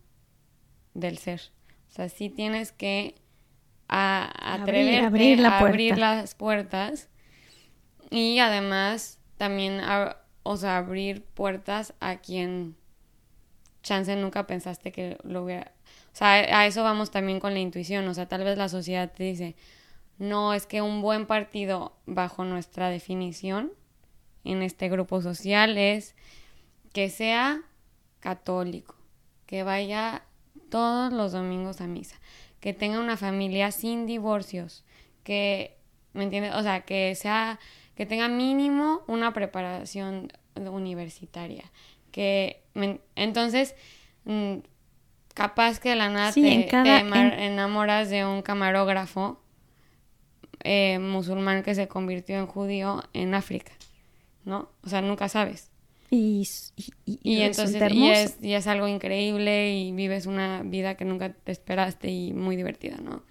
del 0.93 1.17
ser. 1.17 1.41
O 1.89 1.91
sea, 1.91 2.09
sí 2.09 2.29
tienes 2.29 2.71
que 2.71 3.15
a, 3.87 4.31
atreverte 4.53 5.05
abrir, 5.05 5.45
a 5.45 5.59
abrir 5.59 5.97
las 5.97 6.35
puertas 6.35 7.09
y 8.09 8.39
además 8.39 9.19
también, 9.37 9.81
o 10.43 10.57
sea, 10.57 10.77
abrir 10.77 11.23
puertas 11.23 11.93
a 11.99 12.17
quien 12.17 12.75
chance 13.81 14.15
nunca 14.15 14.45
pensaste 14.45 14.91
que 14.91 15.17
lo 15.23 15.43
hubiera... 15.43 15.71
O 16.13 16.15
sea, 16.15 16.59
a 16.59 16.65
eso 16.65 16.83
vamos 16.83 17.11
también 17.11 17.39
con 17.39 17.53
la 17.53 17.59
intuición, 17.59 18.07
o 18.07 18.13
sea, 18.13 18.27
tal 18.27 18.43
vez 18.43 18.57
la 18.57 18.69
sociedad 18.69 19.11
te 19.11 19.23
dice, 19.23 19.55
no, 20.17 20.53
es 20.53 20.65
que 20.65 20.81
un 20.81 21.01
buen 21.01 21.25
partido 21.25 21.95
bajo 22.05 22.43
nuestra 22.43 22.89
definición 22.89 23.71
en 24.43 24.61
este 24.61 24.89
grupo 24.89 25.21
social 25.21 25.77
es 25.77 26.15
que 26.93 27.09
sea 27.09 27.61
católico, 28.19 28.95
que 29.45 29.63
vaya 29.63 30.23
todos 30.69 31.11
los 31.13 31.31
domingos 31.31 31.81
a 31.81 31.87
misa, 31.87 32.19
que 32.59 32.73
tenga 32.73 32.99
una 32.99 33.17
familia 33.17 33.71
sin 33.71 34.05
divorcios, 34.05 34.83
que, 35.23 35.77
¿me 36.13 36.23
entiendes? 36.23 36.53
O 36.55 36.63
sea, 36.63 36.81
que 36.81 37.15
sea, 37.15 37.59
que 37.95 38.05
tenga 38.05 38.27
mínimo 38.27 39.01
una 39.07 39.33
preparación 39.33 40.31
universitaria, 40.55 41.65
que, 42.11 42.63
entonces, 43.15 43.75
mm, 44.25 44.57
capaz 45.33 45.79
que 45.79 45.89
de 45.89 45.95
la 45.95 46.09
nada 46.09 46.31
te, 46.33 46.69
enamoras 47.45 48.09
de 48.09 48.25
un 48.25 48.41
camarógrafo 48.41 49.39
eh, 50.63 50.99
musulmán 50.99 51.63
que 51.63 51.75
se 51.75 51.87
convirtió 51.87 52.37
en 52.37 52.47
judío 52.47 53.03
en 53.13 53.33
África, 53.33 53.71
¿no? 54.43 54.69
O 54.83 54.89
sea, 54.89 55.01
nunca 55.01 55.29
sabes. 55.29 55.71
Y, 56.11 56.47
y, 57.05 57.41
entonces 57.41 57.91
y 57.91 58.09
es, 58.09 58.37
y 58.41 58.53
es 58.53 58.65
algo 58.65 58.87
increíble 58.87 59.73
y 59.73 59.91
vives 59.91 60.25
una 60.25 60.63
vida 60.63 60.95
que 60.95 61.05
nunca 61.05 61.33
te 61.33 61.51
esperaste 61.51 62.09
y 62.09 62.33
muy 62.33 62.55
divertida, 62.55 62.97
¿no? 62.97 63.21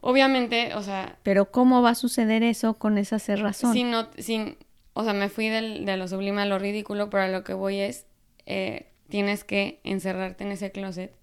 Obviamente, 0.00 0.74
o 0.74 0.82
sea... 0.82 1.18
Pero 1.22 1.50
¿cómo 1.52 1.82
va 1.82 1.90
a 1.90 1.94
suceder 1.94 2.42
eso 2.42 2.74
con 2.74 2.98
esa 2.98 3.18
cerrazón? 3.18 3.72
Sin, 3.72 3.90
no, 3.90 4.08
sin, 4.18 4.56
o 4.94 5.04
sea, 5.04 5.12
me 5.12 5.28
fui 5.28 5.48
del, 5.48 5.84
de 5.84 5.96
lo 5.96 6.08
sublime 6.08 6.42
a 6.42 6.46
lo 6.46 6.58
ridículo, 6.58 7.08
pero 7.10 7.24
a 7.24 7.28
lo 7.28 7.44
que 7.44 7.52
voy 7.54 7.78
es, 7.78 8.06
eh, 8.46 8.86
tienes 9.08 9.44
que 9.44 9.80
encerrarte 9.84 10.42
en 10.44 10.52
ese 10.52 10.72
closet 10.72 11.14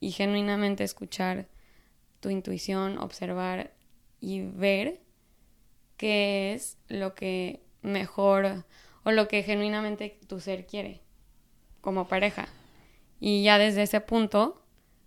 y 0.00 0.10
genuinamente 0.10 0.84
escuchar 0.84 1.46
tu 2.20 2.30
intuición, 2.30 2.98
observar 2.98 3.72
y 4.20 4.40
ver 4.40 5.00
qué 5.96 6.54
es 6.54 6.78
lo 6.88 7.14
que 7.14 7.60
mejor 7.82 8.64
o 9.04 9.12
lo 9.12 9.28
que 9.28 9.42
genuinamente 9.42 10.18
tu 10.26 10.40
ser 10.40 10.66
quiere 10.66 11.00
como 11.80 12.08
pareja. 12.08 12.48
Y 13.20 13.42
ya 13.42 13.58
desde 13.58 13.82
ese 13.82 14.00
punto, 14.00 14.62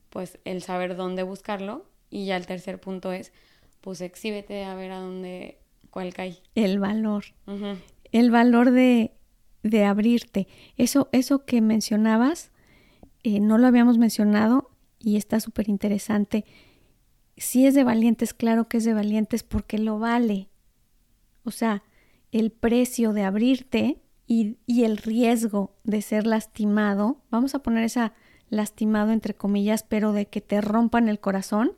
pues 0.09 0.39
el 0.45 0.61
saber 0.61 0.95
dónde 0.95 1.23
buscarlo. 1.23 1.85
Y 2.09 2.25
ya 2.25 2.37
el 2.37 2.45
tercer 2.45 2.79
punto 2.79 3.11
es, 3.11 3.33
pues 3.81 3.99
exhíbete 4.01 4.63
a 4.63 4.75
ver 4.75 4.91
a 4.91 4.99
dónde, 4.99 5.59
cuál 5.89 6.13
cae. 6.13 6.37
El 6.55 6.79
valor. 6.79 7.25
El 8.11 8.31
valor 8.31 8.71
de, 8.71 9.11
de, 9.63 9.83
abrirte. 9.83 10.47
Eso, 10.77 11.09
eso 11.11 11.45
que 11.45 11.61
mencionabas, 11.61 12.51
eh, 13.23 13.39
no 13.39 13.57
lo 13.57 13.67
habíamos 13.67 13.97
mencionado 13.97 14.69
y 14.99 15.17
está 15.17 15.39
súper 15.39 15.67
interesante. 15.67 16.45
Si 17.35 17.65
es 17.65 17.73
de 17.73 17.83
valientes, 17.83 18.33
claro 18.33 18.67
que 18.69 18.77
es 18.77 18.85
de 18.85 18.93
valientes 18.93 19.43
porque 19.43 19.77
lo 19.77 19.99
vale. 19.99 20.47
O 21.43 21.51
sea, 21.51 21.83
el 22.39 22.51
precio 22.51 23.13
de 23.13 23.23
abrirte 23.23 24.01
y, 24.25 24.57
el 24.67 24.97
riesgo 24.97 25.75
de 25.83 26.01
ser 26.01 26.27
lastimado, 26.27 27.21
vamos 27.29 27.55
a 27.55 27.59
poner 27.59 27.83
esa 27.83 28.13
lastimado 28.49 29.11
entre 29.11 29.35
comillas, 29.35 29.83
pero 29.83 30.13
de 30.13 30.27
que 30.27 30.41
te 30.41 30.61
rompan 30.61 31.09
el 31.09 31.19
corazón, 31.19 31.73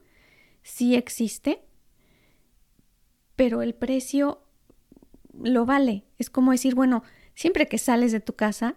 sí 0.61 0.95
existe, 0.95 1.63
pero 3.35 3.61
el 3.61 3.73
precio 3.73 4.41
lo 5.33 5.65
vale. 5.65 6.05
Es 6.17 6.29
como 6.29 6.51
decir, 6.51 6.75
bueno, 6.75 7.03
siempre 7.35 7.67
que 7.67 7.77
sales 7.77 8.11
de 8.11 8.19
tu 8.19 8.33
casa, 8.33 8.75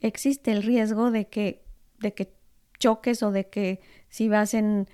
existe 0.00 0.50
el 0.50 0.62
riesgo 0.62 1.10
de 1.10 1.28
que, 1.28 1.64
de 1.98 2.14
que 2.14 2.32
choques 2.78 3.22
o 3.22 3.30
de 3.30 3.48
que 3.48 3.80
si 4.08 4.28
vas 4.28 4.54
en, 4.54 4.88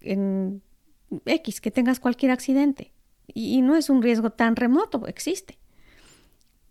en 0.00 0.62
X, 1.24 1.60
que 1.60 1.70
tengas 1.70 2.00
cualquier 2.00 2.32
accidente. 2.32 2.92
Y, 3.26 3.60
no 3.62 3.76
es 3.76 3.90
un 3.90 4.02
riesgo 4.02 4.30
tan 4.30 4.56
remoto, 4.56 5.06
existe. 5.06 5.58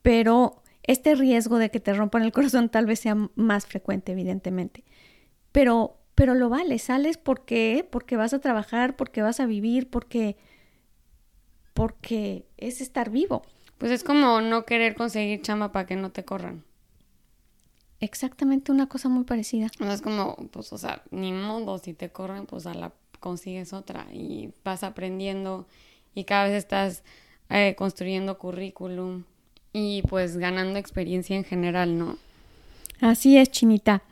Pero 0.08 0.64
este 0.84 1.16
riesgo 1.16 1.58
de 1.58 1.70
que 1.70 1.82
te 1.82 1.94
rompan 1.94 2.24
el 2.24 2.32
corazón 2.32 2.70
tal 2.70 2.86
vez 2.86 3.02
sea 3.02 3.18
más 3.36 3.66
frecuente, 3.66 4.14
evidentemente. 4.14 4.86
Pero, 5.52 5.98
pero 6.16 6.34
lo 6.34 6.48
vale, 6.48 6.80
sales 6.80 7.18
porque, 7.18 7.86
porque 7.92 8.16
vas 8.16 8.34
a 8.34 8.40
trabajar, 8.40 8.96
porque 8.96 9.22
vas 9.22 9.42
a 9.42 9.46
vivir, 9.46 9.90
porque, 9.90 10.38
porque 11.74 12.48
es 12.56 12.80
estar 12.80 13.10
vivo. 13.10 13.42
Pues 13.78 13.92
es 13.92 14.06
como 14.06 14.40
no 14.40 14.64
querer 14.64 14.96
conseguir 14.96 15.42
chamba 15.42 15.74
para 15.74 15.86
que 15.86 15.98
no 15.98 16.10
te 16.10 16.24
corran. 16.24 16.64
Exactamente 18.00 18.72
una 18.72 18.88
cosa 18.88 19.10
muy 19.10 19.26
parecida. 19.26 19.68
es 19.78 20.02
como, 20.02 20.38
pues, 20.52 20.72
o 20.72 20.78
sea, 20.78 21.04
ni 21.12 21.34
modo, 21.34 21.80
si 21.80 21.94
te 21.94 22.14
corren, 22.14 22.46
pues 22.46 22.66
a 22.66 22.74
la 22.74 22.94
consigues 23.20 23.74
otra 23.74 24.08
y 24.14 24.54
vas 24.64 24.84
aprendiendo 24.84 25.68
y 26.16 26.24
cada 26.24 26.46
vez 26.46 26.54
estás 26.54 27.04
eh, 27.50 27.76
construyendo 27.78 28.38
currículum 28.38 29.26
y 29.86 30.02
pues 30.02 30.38
ganando 30.38 30.80
experiencia 30.80 31.36
en 31.36 31.44
general, 31.44 31.98
¿no? 31.98 32.18
Así 33.00 33.38
es, 33.38 33.52
Chinita. 33.52 34.04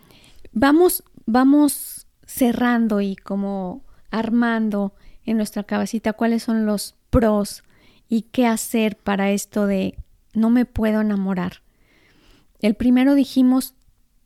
Vamos, 0.51 1.03
vamos 1.25 2.07
cerrando 2.25 3.01
y 3.01 3.15
como 3.15 3.83
armando 4.11 4.93
en 5.25 5.37
nuestra 5.37 5.63
cabecita 5.63 6.13
cuáles 6.13 6.43
son 6.43 6.65
los 6.65 6.95
pros 7.09 7.63
y 8.07 8.23
qué 8.23 8.45
hacer 8.45 8.97
para 8.97 9.31
esto 9.31 9.65
de 9.67 9.97
no 10.33 10.49
me 10.49 10.65
puedo 10.65 11.01
enamorar. 11.01 11.61
El 12.59 12.75
primero 12.75 13.15
dijimos, 13.15 13.73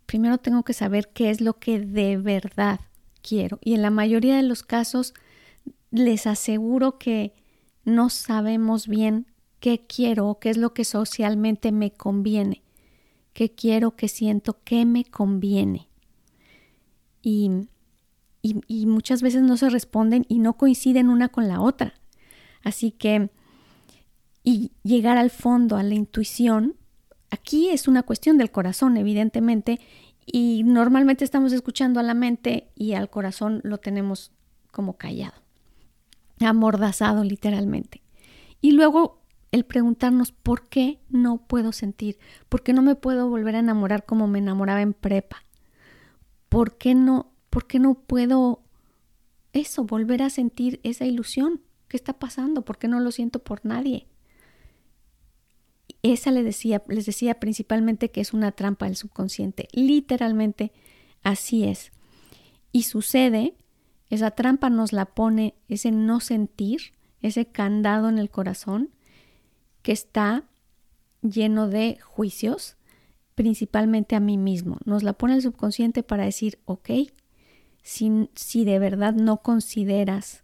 primero 0.06 0.38
tengo 0.38 0.64
que 0.64 0.74
saber 0.74 1.10
qué 1.14 1.30
es 1.30 1.42
lo 1.42 1.60
que 1.60 1.80
de 1.80 2.18
verdad 2.18 2.80
quiero. 3.22 3.60
Y 3.64 3.74
en 3.74 3.82
la 3.82 3.90
mayoría 3.90 4.36
de 4.36 4.44
los 4.44 4.64
casos 4.64 5.14
les 5.92 6.28
aseguro 6.28 6.98
que 6.98 7.34
no 7.84 8.10
sabemos 8.10 8.88
bien 8.88 9.28
qué 9.60 9.86
quiero 9.86 10.40
qué 10.40 10.50
es 10.50 10.58
lo 10.58 10.74
que 10.74 10.86
socialmente 10.86 11.72
me 11.72 11.92
conviene, 11.92 12.64
qué 13.34 13.52
quiero, 13.52 13.96
qué 13.96 14.08
siento, 14.08 14.58
qué 14.64 14.86
me 14.86 15.06
conviene. 15.06 15.88
Y, 17.22 17.52
y, 18.42 18.86
muchas 18.86 19.22
veces 19.22 19.42
no 19.42 19.58
se 19.58 19.70
responden 19.70 20.26
y 20.30 20.40
no 20.40 20.54
coinciden 20.54 21.10
una 21.10 21.28
con 21.28 21.50
la 21.50 21.60
otra. 21.62 21.96
Así 22.64 22.92
que, 22.92 23.30
y 24.44 24.72
llegar 24.84 25.18
al 25.18 25.30
fondo, 25.30 25.76
a 25.76 25.84
la 25.84 25.96
intuición, 25.96 26.76
aquí 27.30 27.70
es 27.70 27.90
una 27.90 28.04
cuestión 28.04 28.38
del 28.38 28.52
corazón, 28.52 28.96
evidentemente, 28.96 29.80
y 30.26 30.64
normalmente 30.64 31.26
estamos 31.26 31.52
escuchando 31.52 32.00
a 32.00 32.04
la 32.04 32.14
mente 32.14 32.72
y 32.76 32.94
al 32.94 33.10
corazón 33.10 33.60
lo 33.64 33.80
tenemos 33.80 34.32
como 34.72 34.98
callado, 34.98 35.42
amordazado 36.40 37.26
literalmente. 37.26 38.02
Y 38.62 38.72
luego 38.72 39.19
el 39.52 39.66
preguntarnos 39.66 40.32
por 40.32 40.68
qué 40.68 41.00
no 41.10 41.46
puedo 41.48 41.72
sentir, 41.72 42.20
por 42.50 42.64
qué 42.64 42.74
no 42.74 42.82
me 42.82 42.96
puedo 42.96 43.30
volver 43.30 43.56
a 43.56 43.60
enamorar 43.60 44.06
como 44.06 44.28
me 44.28 44.40
enamoraba 44.40 44.82
en 44.82 44.94
prepa, 44.94 45.46
por 46.50 46.78
qué 46.78 46.96
no, 46.96 47.32
por 47.50 47.66
qué 47.68 47.80
no 47.80 47.96
puedo 47.96 48.64
eso, 49.54 49.84
volver 49.84 50.22
a 50.22 50.30
sentir 50.30 50.80
esa 50.84 51.06
ilusión. 51.06 51.62
¿Qué 51.88 51.98
está 51.98 52.14
pasando? 52.14 52.64
¿Por 52.64 52.78
qué 52.78 52.88
no 52.88 53.00
lo 53.00 53.12
siento 53.12 53.40
por 53.40 53.66
nadie? 53.66 54.08
esa 56.02 56.32
les 56.32 56.46
decía, 56.46 56.82
les 56.88 57.06
decía 57.06 57.40
principalmente 57.40 58.10
que 58.10 58.22
es 58.22 58.34
una 58.34 58.52
trampa 58.52 58.86
del 58.86 58.96
subconsciente. 58.96 59.68
Literalmente 59.74 60.72
así 61.24 61.66
es. 61.66 61.92
Y 62.72 62.84
sucede, 62.84 63.56
esa 64.10 64.32
trampa 64.32 64.70
nos 64.70 64.94
la 64.94 65.06
pone 65.06 65.56
ese 65.68 65.92
no 65.92 66.20
sentir, 66.20 66.94
ese 67.22 67.48
candado 67.48 68.08
en 68.10 68.18
el 68.18 68.30
corazón 68.30 68.90
que 69.82 69.92
está 69.92 70.44
lleno 71.22 71.68
de 71.68 72.00
juicios, 72.02 72.78
principalmente 73.36 74.16
a 74.16 74.20
mí 74.20 74.38
mismo. 74.38 74.78
Nos 74.86 75.04
la 75.04 75.14
pone 75.14 75.36
el 75.36 75.42
subconsciente 75.42 76.04
para 76.04 76.26
decir, 76.26 76.60
ok, 76.66 76.90
si, 77.82 78.30
si 78.36 78.66
de 78.66 78.80
verdad 78.80 79.14
no 79.14 79.38
consideras 79.38 80.44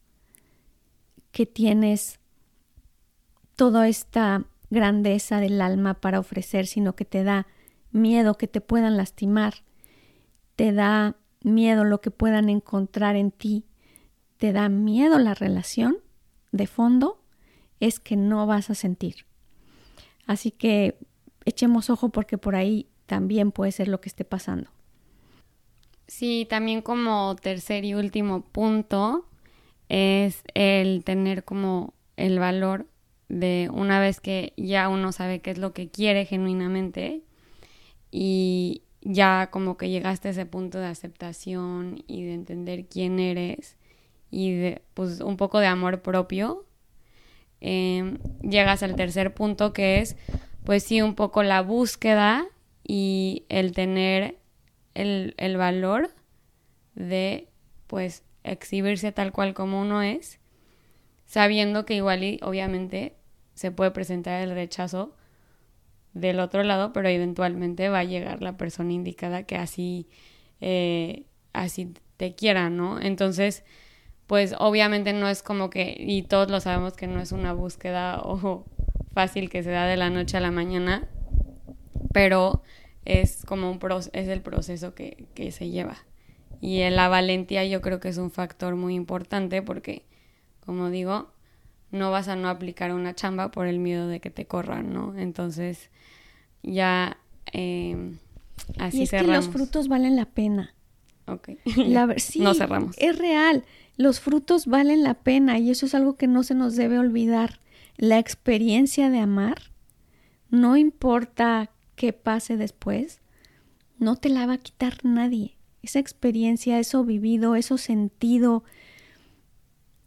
que 1.32 1.46
tienes 1.46 2.20
toda 3.56 3.88
esta 3.88 4.46
grandeza 4.70 5.40
del 5.40 5.62
alma 5.62 5.96
para 5.96 6.20
ofrecer, 6.20 6.68
sino 6.68 6.96
que 6.96 7.06
te 7.06 7.24
da 7.24 7.48
miedo 7.92 8.38
que 8.38 8.48
te 8.48 8.62
puedan 8.62 8.98
lastimar, 8.98 9.56
te 10.56 10.72
da 10.74 11.16
miedo 11.44 11.84
lo 11.84 12.02
que 12.02 12.12
puedan 12.12 12.50
encontrar 12.50 13.16
en 13.16 13.32
ti, 13.32 13.66
te 14.38 14.52
da 14.52 14.70
miedo 14.70 15.20
la 15.20 15.34
relación, 15.34 15.98
de 16.52 16.68
fondo 16.68 17.25
es 17.86 18.00
que 18.00 18.16
no 18.16 18.48
vas 18.48 18.70
a 18.70 18.76
sentir. 18.76 19.26
Así 20.26 20.50
que 20.50 20.98
echemos 21.46 21.90
ojo 21.90 22.10
porque 22.10 22.38
por 22.38 22.56
ahí 22.56 22.88
también 23.06 23.52
puede 23.52 23.72
ser 23.72 23.88
lo 23.88 24.02
que 24.02 24.10
esté 24.10 24.26
pasando. 24.26 24.70
Sí, 26.08 26.48
también 26.50 26.82
como 26.82 27.36
tercer 27.36 27.86
y 27.86 27.94
último 27.94 28.42
punto 28.42 29.28
es 29.88 30.44
el 30.54 31.04
tener 31.04 31.44
como 31.44 31.94
el 32.18 32.40
valor 32.40 32.88
de 33.30 33.70
una 33.72 34.00
vez 34.00 34.20
que 34.20 34.54
ya 34.58 34.90
uno 34.90 35.12
sabe 35.12 35.42
qué 35.42 35.52
es 35.52 35.58
lo 35.58 35.74
que 35.74 35.90
quiere 35.90 36.26
genuinamente 36.26 37.22
y 38.12 38.84
ya 39.02 39.50
como 39.52 39.78
que 39.78 39.90
llegaste 39.90 40.28
a 40.28 40.32
ese 40.32 40.46
punto 40.46 40.80
de 40.80 40.88
aceptación 40.88 42.04
y 42.08 42.24
de 42.24 42.34
entender 42.34 42.86
quién 42.86 43.20
eres 43.20 43.78
y 44.32 44.54
de 44.54 44.82
pues 44.94 45.22
un 45.22 45.38
poco 45.38 45.60
de 45.60 45.68
amor 45.68 46.02
propio, 46.02 46.65
em, 47.62 48.20
llegas 48.42 48.84
al 48.84 48.96
tercer 48.96 49.34
punto 49.34 49.74
que 49.74 50.00
es 50.00 50.18
pues 50.64 50.84
sí 50.84 51.02
un 51.02 51.16
poco 51.16 51.44
la 51.44 51.62
búsqueda 51.62 52.46
y 52.84 53.46
el 53.50 53.72
tener 53.72 54.40
el, 54.94 55.36
el 55.38 55.58
valor 55.58 56.12
de 56.96 57.48
pues 57.88 58.24
exhibirse 58.44 59.12
tal 59.12 59.32
cual 59.32 59.54
como 59.54 59.82
uno 59.82 60.02
es, 60.02 60.40
sabiendo 61.26 61.86
que 61.86 61.96
igual 61.96 62.24
y 62.24 62.40
obviamente 62.42 63.16
se 63.54 63.72
puede 63.72 63.92
presentar 63.92 64.42
el 64.42 64.52
rechazo 64.52 65.16
del 66.14 66.40
otro 66.40 66.64
lado, 66.64 66.94
pero 66.94 67.10
eventualmente 67.10 67.90
va 67.90 68.00
a 68.00 68.04
llegar 68.04 68.42
la 68.42 68.58
persona 68.58 68.94
indicada 68.94 69.44
que 69.44 69.58
así, 69.58 70.08
eh, 70.62 71.26
así 71.54 71.94
te 72.18 72.36
quiera, 72.36 72.70
¿no? 72.70 73.02
Entonces, 73.02 73.64
pues 74.28 74.56
obviamente 74.58 75.14
no 75.14 75.28
es 75.28 75.44
como 75.44 75.70
que, 75.70 75.96
y 75.98 76.24
todos 76.24 76.50
lo 76.50 76.60
sabemos 76.60 76.94
que 76.94 77.08
no 77.08 77.20
es 77.22 77.32
una 77.32 77.54
búsqueda 77.54 78.20
o 78.22 78.66
fácil 79.14 79.50
que 79.50 79.64
se 79.64 79.72
da 79.72 79.86
de 79.86 79.98
la 79.98 80.10
noche 80.10 80.38
a 80.38 80.42
la 80.42 80.52
mañana, 80.52 81.08
pero 82.12 82.62
es 83.06 83.46
como 83.46 83.72
un 83.72 83.80
es 84.14 84.28
el 84.28 84.42
proceso 84.42 84.94
que, 84.94 85.28
que 85.36 85.52
se 85.52 85.70
lleva. 85.70 85.98
Y 86.62 86.88
la 86.90 87.08
valentía 87.08 87.66
yo 87.66 87.82
creo 87.82 88.00
que 88.00 88.10
es 88.10 88.18
un 88.18 88.32
factor 88.32 88.76
muy 88.76 88.96
importante 88.96 89.62
porque, 89.62 90.04
como 90.66 90.90
digo, 90.90 91.32
no 91.92 92.12
vas 92.12 92.28
a 92.28 92.36
no 92.36 92.50
aplicar 92.50 92.94
una 92.94 93.16
chamba 93.16 93.52
por 93.52 93.68
el 93.68 93.80
miedo 93.80 94.08
de 94.08 94.20
que 94.20 94.30
te 94.30 94.46
corran, 94.46 94.94
¿no? 94.94 95.18
Entonces, 95.18 95.90
ya 96.64 97.18
eh, 97.54 98.16
así 98.80 99.00
y 99.00 99.04
es 99.04 99.12
que 99.12 99.24
los 99.24 99.50
frutos 99.50 99.88
valen 99.88 100.16
la 100.16 100.26
pena. 100.26 100.75
Ok. 101.28 101.50
sí, 102.18 102.40
no 102.40 102.54
cerramos. 102.54 102.96
Es 102.98 103.18
real. 103.18 103.64
Los 103.98 104.20
frutos 104.20 104.66
valen 104.66 105.04
la 105.04 105.16
pena 105.16 105.58
y 105.60 105.72
eso 105.72 105.86
es 105.86 105.96
algo 105.96 106.16
que 106.16 106.28
no 106.28 106.44
se 106.44 106.56
nos 106.56 106.76
debe 106.76 107.00
olvidar. 107.00 107.60
La 107.98 108.20
experiencia 108.20 109.10
de 109.10 109.20
amar, 109.20 109.72
no 110.50 110.76
importa 110.76 111.72
qué 111.96 112.12
pase 112.12 112.58
después, 112.58 113.22
no 113.98 114.18
te 114.18 114.30
la 114.30 114.46
va 114.46 114.54
a 114.54 114.58
quitar 114.58 115.04
nadie. 115.04 115.58
Esa 115.82 116.00
experiencia, 116.00 116.80
eso 116.80 117.06
vivido, 117.06 117.56
eso 117.56 117.78
sentido, 117.78 118.64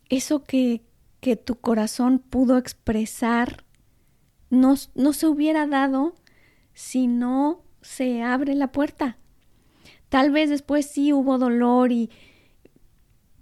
eso 0.08 0.44
que, 0.44 0.82
que 1.20 1.36
tu 1.36 1.56
corazón 1.56 2.18
pudo 2.18 2.58
expresar, 2.58 3.64
no, 4.50 4.74
no 4.94 5.12
se 5.12 5.26
hubiera 5.26 5.66
dado 5.66 6.14
si 6.74 7.06
no 7.06 7.62
se 7.80 8.22
abre 8.22 8.54
la 8.54 8.72
puerta. 8.72 9.18
Tal 10.08 10.30
vez 10.30 10.50
después 10.50 10.86
sí 10.86 11.12
hubo 11.12 11.38
dolor 11.38 11.92
y 11.92 12.10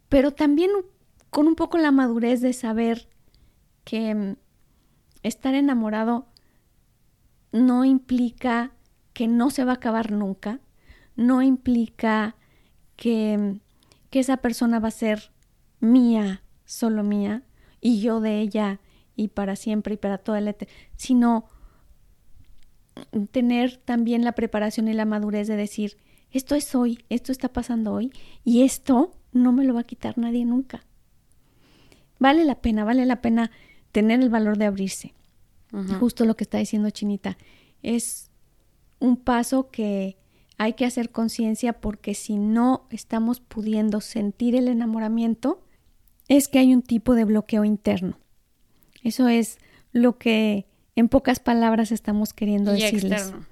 pero 0.08 0.30
también 0.32 0.70
con 1.30 1.46
un 1.46 1.56
poco 1.56 1.78
la 1.78 1.90
madurez 1.90 2.40
de 2.40 2.52
saber 2.52 3.08
que 3.84 4.14
mm, 4.14 4.36
estar 5.22 5.54
enamorado 5.54 6.26
no 7.52 7.84
implica 7.84 8.72
que 9.12 9.28
no 9.28 9.50
se 9.50 9.64
va 9.64 9.72
a 9.72 9.76
acabar 9.76 10.12
nunca, 10.12 10.60
no 11.16 11.42
implica 11.42 12.36
que, 12.96 13.36
mm, 13.36 13.60
que 14.10 14.20
esa 14.20 14.38
persona 14.38 14.78
va 14.78 14.88
a 14.88 14.92
ser 14.92 15.32
mía, 15.80 16.42
solo 16.64 17.02
mía, 17.02 17.42
y 17.80 18.00
yo 18.00 18.20
de 18.20 18.40
ella 18.40 18.80
y 19.14 19.28
para 19.28 19.56
siempre 19.56 19.94
y 19.94 19.96
para 19.96 20.18
toda 20.18 20.40
la 20.40 20.50
eternidad, 20.50 20.78
sino 20.96 21.46
tener 23.30 23.76
también 23.78 24.24
la 24.24 24.32
preparación 24.32 24.88
y 24.88 24.94
la 24.94 25.04
madurez 25.04 25.48
de 25.48 25.56
decir, 25.56 25.98
esto 26.32 26.54
es 26.54 26.74
hoy, 26.74 27.04
esto 27.08 27.32
está 27.32 27.48
pasando 27.52 27.92
hoy, 27.92 28.12
y 28.44 28.62
esto 28.62 29.12
no 29.32 29.52
me 29.52 29.64
lo 29.64 29.74
va 29.74 29.80
a 29.80 29.84
quitar 29.84 30.18
nadie 30.18 30.44
nunca. 30.44 30.84
Vale 32.18 32.44
la 32.44 32.60
pena, 32.60 32.84
vale 32.84 33.06
la 33.06 33.20
pena 33.20 33.50
tener 33.92 34.20
el 34.20 34.30
valor 34.30 34.58
de 34.58 34.66
abrirse. 34.66 35.14
Justo 36.00 36.24
lo 36.24 36.36
que 36.36 36.44
está 36.44 36.56
diciendo 36.56 36.88
Chinita. 36.88 37.36
Es 37.82 38.30
un 38.98 39.18
paso 39.18 39.70
que 39.70 40.16
hay 40.56 40.72
que 40.72 40.86
hacer 40.86 41.10
conciencia 41.10 41.74
porque 41.74 42.14
si 42.14 42.38
no 42.38 42.86
estamos 42.90 43.40
pudiendo 43.40 44.00
sentir 44.00 44.56
el 44.56 44.68
enamoramiento, 44.68 45.62
es 46.28 46.48
que 46.48 46.60
hay 46.60 46.72
un 46.72 46.80
tipo 46.82 47.14
de 47.14 47.24
bloqueo 47.24 47.64
interno. 47.64 48.18
Eso 49.02 49.28
es 49.28 49.58
lo 49.92 50.16
que 50.16 50.66
en 50.94 51.08
pocas 51.08 51.40
palabras 51.40 51.92
estamos 51.92 52.32
queriendo 52.32 52.74
y 52.74 52.80
decirles. 52.80 53.20
Externo. 53.20 53.46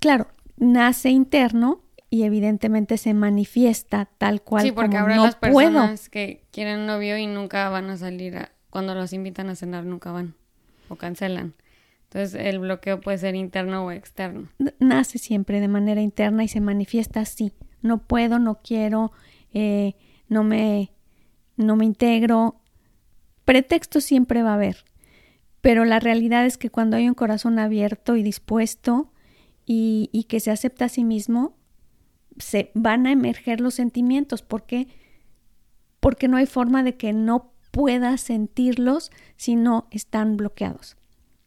Claro, 0.00 0.26
nace 0.56 1.10
interno 1.10 1.83
y 2.14 2.22
evidentemente 2.22 2.96
se 2.96 3.12
manifiesta 3.12 4.08
tal 4.18 4.40
cual 4.40 4.62
sí, 4.62 4.70
porque 4.70 4.96
habrá 4.96 5.16
las 5.16 5.34
personas 5.34 6.08
que 6.08 6.44
quieren 6.52 6.86
novio 6.86 7.18
y 7.18 7.26
nunca 7.26 7.68
van 7.70 7.90
a 7.90 7.96
salir 7.96 8.36
a, 8.36 8.52
cuando 8.70 8.94
los 8.94 9.12
invitan 9.12 9.48
a 9.48 9.56
cenar 9.56 9.84
nunca 9.84 10.12
van 10.12 10.36
o 10.88 10.94
cancelan. 10.94 11.54
Entonces 12.04 12.40
el 12.40 12.60
bloqueo 12.60 13.00
puede 13.00 13.18
ser 13.18 13.34
interno 13.34 13.84
o 13.84 13.90
externo. 13.90 14.48
Nace 14.78 15.18
siempre 15.18 15.58
de 15.58 15.66
manera 15.66 16.02
interna 16.02 16.44
y 16.44 16.48
se 16.48 16.60
manifiesta 16.60 17.18
así. 17.18 17.52
No 17.82 17.98
puedo, 17.98 18.38
no 18.38 18.60
quiero, 18.62 19.10
eh, 19.52 19.96
no 20.28 20.44
me, 20.44 20.92
no 21.56 21.74
me 21.74 21.84
integro. 21.84 22.60
Pretexto 23.44 24.00
siempre 24.00 24.44
va 24.44 24.52
a 24.52 24.54
haber. 24.54 24.84
Pero 25.62 25.84
la 25.84 25.98
realidad 25.98 26.46
es 26.46 26.58
que 26.58 26.70
cuando 26.70 26.96
hay 26.96 27.08
un 27.08 27.14
corazón 27.14 27.58
abierto 27.58 28.14
y 28.14 28.22
dispuesto 28.22 29.10
y, 29.66 30.10
y 30.12 30.24
que 30.24 30.38
se 30.38 30.52
acepta 30.52 30.84
a 30.84 30.88
sí 30.88 31.02
mismo, 31.02 31.56
se 32.38 32.70
van 32.74 33.06
a 33.06 33.12
emerger 33.12 33.60
los 33.60 33.74
sentimientos. 33.74 34.42
¿Por 34.42 34.64
qué? 34.64 34.88
Porque 36.00 36.28
no 36.28 36.36
hay 36.36 36.46
forma 36.46 36.82
de 36.82 36.96
que 36.96 37.12
no 37.12 37.52
puedas 37.70 38.20
sentirlos 38.20 39.10
si 39.36 39.56
no 39.56 39.88
están 39.90 40.36
bloqueados. 40.36 40.96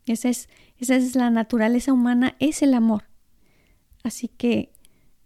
Esa 0.06 0.30
es, 0.30 0.50
esa 0.78 0.95
es 0.95 1.15
la 1.15 1.30
naturaleza 1.30 1.93
humana, 1.93 2.36
es 2.39 2.62
el 2.62 2.73
amor. 2.73 3.04
Así 4.04 4.28
que 4.28 4.71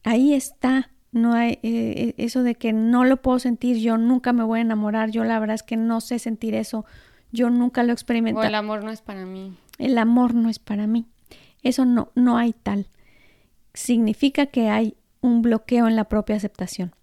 ahí 0.04 0.34
está. 0.34 0.91
No 1.12 1.34
hay 1.34 1.54
eh, 1.54 1.60
eh, 1.63 2.13
eso 2.17 2.41
de 2.41 2.56
que 2.56 2.71
no 2.71 3.04
lo 3.04 3.21
puedo 3.21 3.38
sentir, 3.38 3.78
yo 3.78 3.97
nunca 3.97 4.32
me 4.32 4.43
voy 4.43 4.60
a 4.60 4.62
enamorar, 4.62 5.12
yo 5.12 5.26
la 5.26 5.39
verdad 5.39 5.56
es 5.56 5.63
que 5.63 5.76
no 5.76 6.00
sé 6.00 6.19
sentir 6.19 6.56
eso, 6.56 6.86
yo 7.34 7.50
nunca 7.50 7.84
lo 7.84 7.89
he 7.89 7.93
experimentado. 7.93 8.45
O 8.45 8.47
el 8.47 8.56
amor 8.56 8.84
no 8.84 8.91
es 8.91 9.02
para 9.02 9.26
mí. 9.26 9.54
El 9.78 9.97
amor 9.97 10.34
no 10.34 10.50
es 10.50 10.60
para 10.60 10.88
mí. 10.88 11.06
Eso 11.63 11.84
no, 11.84 12.12
no 12.15 12.38
hay 12.38 12.54
tal. 12.54 12.88
Significa 13.74 14.45
que 14.45 14.69
hay 14.69 14.95
un 15.21 15.41
bloqueo 15.41 15.88
en 15.88 15.95
la 15.95 16.05
propia 16.05 16.36
aceptación. 16.36 16.93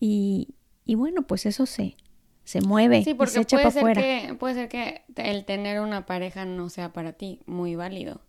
Y, 0.00 0.54
y 0.84 0.94
bueno, 0.94 1.22
pues 1.22 1.46
eso 1.46 1.66
se, 1.66 1.96
se 2.44 2.60
mueve 2.60 3.04
sí, 3.04 3.14
porque 3.14 3.32
se 3.32 3.40
echa 3.40 3.56
puede 3.56 3.70
para 3.70 3.94
ser 3.94 4.28
Que, 4.28 4.34
puede 4.34 4.54
ser 4.54 4.68
que 4.68 5.02
el 5.16 5.44
tener 5.44 5.80
una 5.80 6.06
pareja 6.06 6.44
no 6.44 6.70
sea 6.70 6.92
para 6.92 7.12
ti 7.12 7.40
muy 7.46 7.76
válido, 7.76 8.22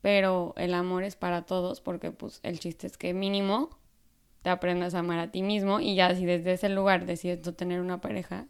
pero 0.00 0.52
el 0.56 0.74
amor 0.74 1.04
es 1.04 1.16
para 1.16 1.42
todos 1.42 1.80
porque 1.80 2.10
pues 2.10 2.40
el 2.42 2.58
chiste 2.58 2.86
es 2.86 2.96
que 2.96 3.14
mínimo 3.14 3.78
te 4.42 4.50
aprendas 4.50 4.94
a 4.94 4.98
amar 4.98 5.20
a 5.20 5.30
ti 5.30 5.42
mismo 5.42 5.78
y 5.78 5.94
ya 5.94 6.14
si 6.14 6.26
desde 6.26 6.54
ese 6.54 6.68
lugar 6.68 7.06
decides 7.06 7.46
no 7.46 7.54
tener 7.54 7.80
una 7.80 8.00
pareja, 8.00 8.46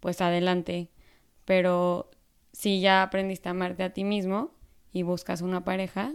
pues 0.00 0.22
adelante. 0.22 0.88
Pero 1.44 2.10
si 2.52 2.80
ya 2.80 3.02
aprendiste 3.02 3.48
a 3.48 3.52
amarte 3.52 3.82
a 3.82 3.92
ti 3.92 4.04
mismo 4.04 4.52
y 4.92 5.02
buscas 5.02 5.42
una 5.42 5.64
pareja, 5.64 6.14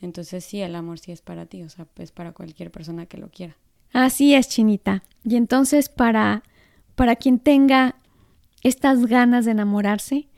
entonces 0.00 0.44
sí, 0.44 0.60
el 0.60 0.74
amor 0.74 0.98
sí 0.98 1.12
es 1.12 1.22
para 1.22 1.46
ti, 1.46 1.62
o 1.62 1.68
sea, 1.68 1.86
es 1.96 2.12
para 2.12 2.32
cualquier 2.32 2.70
persona 2.70 3.06
que 3.06 3.18
lo 3.18 3.28
quiera. 3.30 3.56
Así 3.92 4.34
es, 4.34 4.48
Chinita. 4.48 5.02
Y 5.24 5.36
entonces 5.36 5.88
para, 5.88 6.42
para 6.94 7.16
quien 7.16 7.38
tenga 7.38 7.96
estas 8.62 9.06
ganas 9.06 9.44
de 9.44 9.52
enamorarse, 9.52 10.28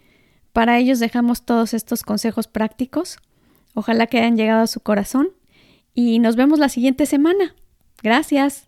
para 0.53 0.79
ellos 0.79 0.99
dejamos 0.99 1.45
todos 1.45 1.75
estos 1.75 2.03
consejos 2.03 2.47
prácticos. 2.47 3.19
Ojalá 3.75 4.07
que 4.07 4.19
hayan 4.19 4.37
llegado 4.37 4.63
a 4.63 4.67
su 4.67 4.81
corazón 4.81 5.29
y 5.95 6.19
nos 6.19 6.37
vemos 6.37 6.59
la 6.59 6.69
siguiente 6.69 7.07
semana. 7.07 7.55
Gracias. 8.03 8.68